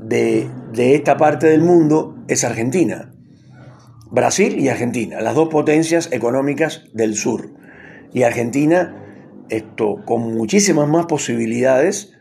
de, 0.00 0.48
de 0.72 0.94
esta 0.94 1.16
parte 1.16 1.46
del 1.46 1.62
mundo 1.62 2.16
es 2.28 2.44
Argentina. 2.44 3.12
Brasil 4.10 4.58
y 4.58 4.68
Argentina, 4.68 5.20
las 5.20 5.34
dos 5.34 5.48
potencias 5.48 6.10
económicas 6.12 6.84
del 6.94 7.14
sur. 7.14 7.50
Y 8.14 8.22
Argentina 8.22 9.04
esto, 9.50 10.04
con 10.04 10.34
muchísimas 10.34 10.88
más 10.88 11.06
posibilidades 11.06 12.12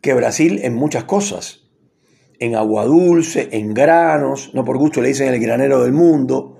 que 0.00 0.14
Brasil 0.14 0.60
en 0.62 0.74
muchas 0.74 1.04
cosas. 1.04 1.60
En 2.38 2.56
agua 2.56 2.84
dulce, 2.84 3.48
en 3.52 3.72
granos, 3.72 4.50
no 4.52 4.64
por 4.64 4.78
gusto 4.78 5.00
le 5.00 5.08
dicen 5.08 5.32
el 5.32 5.40
granero 5.40 5.82
del 5.82 5.92
mundo, 5.92 6.58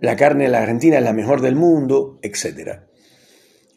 la 0.00 0.16
carne 0.16 0.44
de 0.44 0.50
la 0.50 0.58
Argentina 0.58 0.98
es 0.98 1.04
la 1.04 1.12
mejor 1.12 1.40
del 1.40 1.56
mundo, 1.56 2.18
etc. 2.22 2.80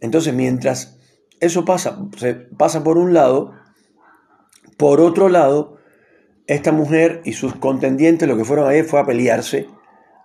Entonces, 0.02 0.34
mientras 0.34 0.98
eso 1.40 1.66
pasa, 1.66 2.00
se 2.18 2.34
pasa 2.34 2.84
por 2.84 2.98
un 2.98 3.14
lado, 3.14 3.54
por 4.78 5.02
otro 5.02 5.30
lado, 5.30 5.78
esta 6.48 6.72
mujer 6.72 7.22
y 7.26 7.34
sus 7.34 7.56
contendientes 7.56 8.28
lo 8.28 8.38
que 8.38 8.46
fueron 8.46 8.68
ahí 8.68 8.84
fue 8.84 9.00
a 9.00 9.06
pelearse, 9.06 9.68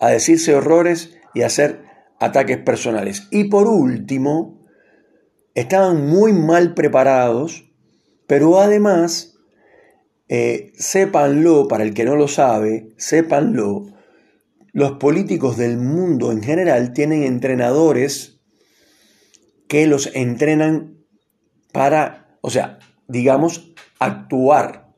a 0.00 0.08
decirse 0.08 0.54
horrores 0.54 1.18
y 1.34 1.42
a 1.42 1.46
hacer 1.46 1.84
ataques 2.18 2.58
personales. 2.58 3.28
Y 3.30 3.44
por 3.44 3.66
último, 3.66 4.64
estaban 5.54 6.06
muy 6.06 6.32
mal 6.32 6.74
preparados, 6.74 7.70
pero 8.26 8.60
además, 8.60 9.38
eh, 10.28 10.72
sépanlo, 10.76 11.68
para 11.68 11.84
el 11.84 11.94
que 11.94 12.04
no 12.04 12.16
lo 12.16 12.28
sabe, 12.28 12.88
sépanlo, 12.96 13.93
los 14.74 14.98
políticos 14.98 15.56
del 15.56 15.78
mundo 15.78 16.32
en 16.32 16.42
general 16.42 16.92
tienen 16.92 17.22
entrenadores 17.22 18.40
que 19.68 19.86
los 19.86 20.10
entrenan 20.14 20.98
para, 21.72 22.36
o 22.42 22.50
sea, 22.50 22.80
digamos, 23.06 23.72
actuar, 24.00 24.92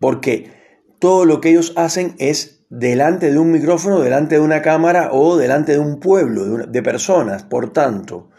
porque 0.00 0.50
todo 0.98 1.24
lo 1.24 1.40
que 1.40 1.50
ellos 1.50 1.72
hacen 1.76 2.16
es 2.18 2.66
delante 2.70 3.30
de 3.30 3.38
un 3.38 3.52
micrófono, 3.52 4.00
delante 4.00 4.34
de 4.34 4.40
una 4.40 4.62
cámara 4.62 5.10
o 5.12 5.36
delante 5.36 5.72
de 5.72 5.78
un 5.78 6.00
pueblo 6.00 6.66
de 6.66 6.82
personas. 6.82 7.44
Por 7.44 7.72
tanto, 7.72 8.30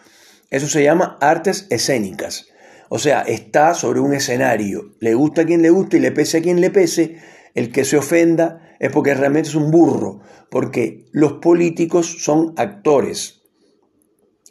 eso 0.50 0.68
se 0.68 0.84
llama 0.84 1.18
artes 1.22 1.68
escénicas. 1.70 2.48
O 2.90 3.00
sea, 3.00 3.22
está 3.22 3.74
sobre 3.76 4.02
un 4.02 4.14
escenario. 4.14 4.94
Le 5.00 5.14
gusta 5.14 5.44
a 5.44 5.46
quien 5.46 5.62
le 5.62 5.70
guste 5.70 5.98
y 5.98 6.02
le 6.02 6.12
pese 6.12 6.40
a 6.40 6.42
quien 6.42 6.60
le 6.60 6.70
pese. 6.70 7.18
El 7.56 7.72
que 7.72 7.86
se 7.86 7.98
ofenda 7.98 8.76
es 8.80 8.92
porque 8.92 9.16
realmente 9.16 9.50
es 9.50 9.56
un 9.56 9.72
burro, 9.72 10.22
porque 10.52 11.06
los 11.12 11.34
políticos 11.34 12.18
son 12.24 12.54
actores. 12.58 13.42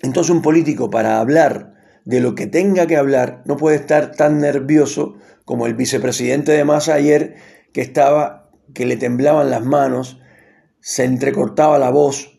Entonces 0.03 0.31
un 0.31 0.43
político 0.43 0.91
para 0.91 1.21
hablar 1.21 1.75
de 2.05 2.21
lo 2.21 2.35
que 2.35 2.49
tenga 2.49 2.89
que 2.89 2.97
hablar 2.97 3.43
no 3.47 3.57
puede 3.57 3.77
estar 3.77 4.17
tan 4.17 4.41
nervioso 4.41 5.15
como 5.45 5.67
el 5.67 5.75
vicepresidente 5.75 6.51
de 6.51 6.65
Massa 6.65 6.95
ayer 6.95 7.37
que 7.73 7.81
estaba 7.81 8.51
que 8.75 8.87
le 8.87 8.97
temblaban 8.97 9.51
las 9.51 9.65
manos, 9.65 10.19
se 10.81 11.05
entrecortaba 11.05 11.79
la 11.79 11.91
voz 11.91 12.35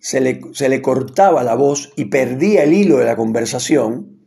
se 0.00 0.20
le, 0.20 0.82
cortaba 0.82 1.44
la 1.44 1.54
voz 1.54 1.92
y 1.94 2.06
perdía 2.06 2.64
el 2.64 2.72
hilo 2.72 2.96
de 2.98 3.04
la 3.04 3.16
conversación, 3.16 4.18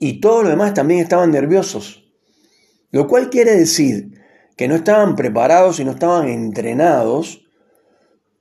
y 0.00 0.20
todos 0.20 0.42
los 0.42 0.50
demás 0.50 0.74
también 0.74 1.00
estaban 1.00 1.30
nerviosos. 1.30 2.10
Lo 2.90 3.06
cual 3.06 3.30
quiere 3.30 3.54
decir 3.54 4.13
que 4.56 4.68
no 4.68 4.76
estaban 4.76 5.16
preparados 5.16 5.80
y 5.80 5.84
no 5.84 5.92
estaban 5.92 6.28
entrenados 6.28 7.44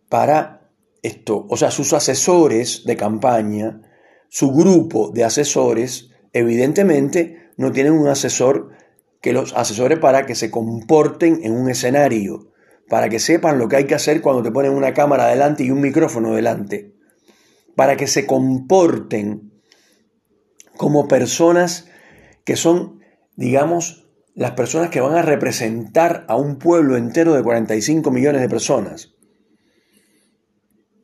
para 0.09 0.69
esto. 1.01 1.45
O 1.49 1.57
sea, 1.57 1.71
sus 1.71 1.93
asesores 1.93 2.83
de 2.85 2.95
campaña, 2.95 3.81
su 4.29 4.51
grupo 4.51 5.11
de 5.13 5.23
asesores, 5.23 6.09
evidentemente 6.31 7.51
no 7.57 7.71
tienen 7.71 7.93
un 7.93 8.07
asesor 8.07 8.71
que 9.21 9.33
los 9.33 9.53
asesore 9.53 9.97
para 9.97 10.25
que 10.25 10.35
se 10.35 10.51
comporten 10.51 11.39
en 11.43 11.53
un 11.53 11.69
escenario, 11.69 12.51
para 12.89 13.09
que 13.09 13.19
sepan 13.19 13.57
lo 13.57 13.69
que 13.69 13.77
hay 13.77 13.85
que 13.85 13.95
hacer 13.95 14.21
cuando 14.21 14.43
te 14.43 14.51
ponen 14.51 14.73
una 14.73 14.93
cámara 14.93 15.27
delante 15.27 15.63
y 15.63 15.71
un 15.71 15.81
micrófono 15.81 16.33
delante, 16.33 16.93
para 17.75 17.95
que 17.95 18.07
se 18.07 18.25
comporten 18.25 19.53
como 20.77 21.07
personas 21.07 21.87
que 22.43 22.55
son, 22.55 22.99
digamos, 23.35 24.02
las 24.35 24.51
personas 24.51 24.89
que 24.89 25.01
van 25.01 25.15
a 25.15 25.21
representar 25.21 26.25
a 26.27 26.35
un 26.35 26.57
pueblo 26.57 26.97
entero 26.97 27.33
de 27.33 27.43
45 27.43 28.09
millones 28.11 28.41
de 28.41 28.49
personas. 28.49 29.13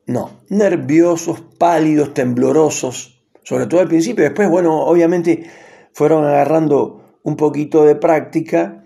No, 0.08 0.42
nerviosos, 0.50 1.42
pálidos, 1.60 2.14
temblorosos, 2.14 3.24
sobre 3.44 3.68
todo 3.68 3.82
al 3.82 3.88
principio. 3.88 4.24
Después, 4.24 4.50
bueno, 4.50 4.80
obviamente 4.86 5.50
fueron 5.94 6.26
agarrando 6.26 7.20
un 7.24 7.36
poquito 7.36 7.84
de 7.84 7.96
práctica, 7.96 8.86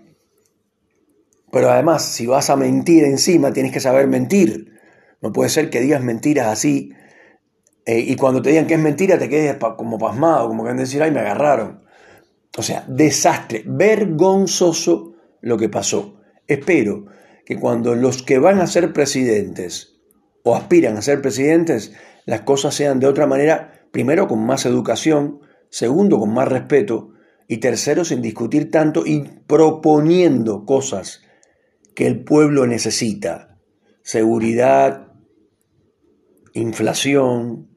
pero 1.50 1.70
además, 1.70 2.04
si 2.04 2.26
vas 2.26 2.50
a 2.50 2.56
mentir 2.56 3.04
encima, 3.04 3.52
tienes 3.52 3.72
que 3.72 3.80
saber 3.80 4.06
mentir. 4.06 4.74
No 5.22 5.32
puede 5.32 5.48
ser 5.48 5.70
que 5.70 5.80
digas 5.80 6.02
mentiras 6.02 6.48
así 6.48 6.92
eh, 7.86 8.00
y 8.00 8.16
cuando 8.16 8.40
te 8.40 8.50
digan 8.50 8.66
que 8.66 8.74
es 8.74 8.80
mentira 8.80 9.18
te 9.18 9.28
quedes 9.28 9.56
como 9.76 9.98
pasmado, 9.98 10.48
como 10.48 10.62
que 10.62 10.70
van 10.70 10.78
a 10.78 10.82
decir, 10.82 11.02
ay, 11.02 11.10
me 11.10 11.20
agarraron. 11.20 11.83
O 12.56 12.62
sea, 12.62 12.84
desastre, 12.86 13.64
vergonzoso 13.66 15.14
lo 15.40 15.56
que 15.56 15.68
pasó. 15.68 16.20
Espero 16.46 17.06
que 17.44 17.58
cuando 17.58 17.94
los 17.94 18.22
que 18.22 18.38
van 18.38 18.60
a 18.60 18.66
ser 18.66 18.92
presidentes 18.92 20.00
o 20.42 20.54
aspiran 20.54 20.96
a 20.96 21.02
ser 21.02 21.20
presidentes, 21.20 21.92
las 22.26 22.42
cosas 22.42 22.74
sean 22.74 23.00
de 23.00 23.06
otra 23.06 23.26
manera, 23.26 23.86
primero 23.90 24.28
con 24.28 24.44
más 24.44 24.66
educación, 24.66 25.40
segundo 25.68 26.18
con 26.18 26.32
más 26.32 26.48
respeto 26.48 27.12
y 27.48 27.58
tercero 27.58 28.04
sin 28.04 28.22
discutir 28.22 28.70
tanto 28.70 29.04
y 29.04 29.22
proponiendo 29.46 30.64
cosas 30.64 31.22
que 31.94 32.06
el 32.06 32.24
pueblo 32.24 32.66
necesita. 32.66 33.58
Seguridad, 34.02 35.12
inflación, 36.52 37.68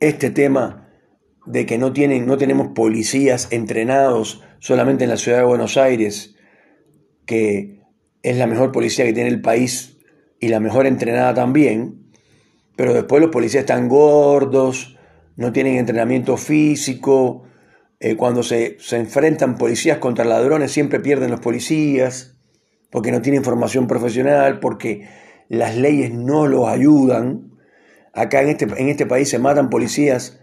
este 0.00 0.30
tema 0.30 0.85
de 1.46 1.64
que 1.64 1.78
no, 1.78 1.92
tienen, 1.92 2.26
no 2.26 2.36
tenemos 2.36 2.68
policías 2.74 3.48
entrenados 3.50 4.42
solamente 4.58 5.04
en 5.04 5.10
la 5.10 5.16
ciudad 5.16 5.38
de 5.38 5.44
Buenos 5.44 5.76
Aires, 5.76 6.36
que 7.24 7.80
es 8.22 8.36
la 8.36 8.46
mejor 8.46 8.72
policía 8.72 9.04
que 9.04 9.12
tiene 9.12 9.30
el 9.30 9.40
país 9.40 9.98
y 10.40 10.48
la 10.48 10.60
mejor 10.60 10.86
entrenada 10.86 11.34
también, 11.34 12.10
pero 12.76 12.92
después 12.92 13.22
los 13.22 13.30
policías 13.30 13.62
están 13.62 13.88
gordos, 13.88 14.98
no 15.36 15.52
tienen 15.52 15.76
entrenamiento 15.76 16.36
físico, 16.36 17.44
eh, 18.00 18.16
cuando 18.16 18.42
se, 18.42 18.76
se 18.78 18.98
enfrentan 18.98 19.56
policías 19.56 19.98
contra 19.98 20.24
ladrones 20.24 20.72
siempre 20.72 21.00
pierden 21.00 21.30
los 21.30 21.40
policías, 21.40 22.36
porque 22.90 23.12
no 23.12 23.22
tienen 23.22 23.44
formación 23.44 23.86
profesional, 23.86 24.60
porque 24.60 25.08
las 25.48 25.76
leyes 25.76 26.12
no 26.12 26.46
los 26.46 26.68
ayudan. 26.68 27.52
Acá 28.12 28.42
en 28.42 28.48
este, 28.48 28.64
en 28.64 28.88
este 28.88 29.06
país 29.06 29.28
se 29.28 29.38
matan 29.38 29.70
policías 29.70 30.40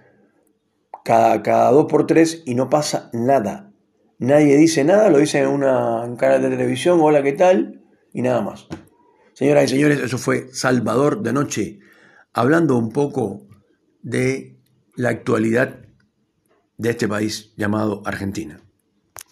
cada, 1.04 1.42
cada 1.44 1.72
dos 1.72 1.86
por 1.86 2.08
tres 2.08 2.44
y 2.46 2.56
no 2.56 2.70
pasa 2.70 3.10
nada. 3.14 3.72
Nadie 4.20 4.58
dice 4.58 4.84
nada, 4.84 5.10
lo 5.10 5.18
dice 5.18 5.40
en, 5.40 5.48
una, 5.48 6.02
un 6.04 6.16
canal 6.16 6.42
de 6.42 6.50
televisión, 6.50 7.00
hola, 7.02 7.22
¿qué 7.24 7.34
tal? 7.34 7.82
Y 8.14 8.22
nada 8.22 8.42
más. 8.42 8.68
Señoras 9.34 9.66
y 9.66 9.68
señores, 9.70 10.00
eso 10.00 10.18
fue 10.18 10.48
Salvador 10.54 11.24
de 11.24 11.34
Noche, 11.34 11.80
hablando 12.32 12.78
un 12.78 12.92
poco 12.92 13.48
de 14.02 14.60
la 14.96 15.10
actualidad 15.10 15.80
de 16.78 16.90
este 16.90 17.08
país 17.08 17.54
llamado 17.58 18.02
Argentina. 18.06 18.62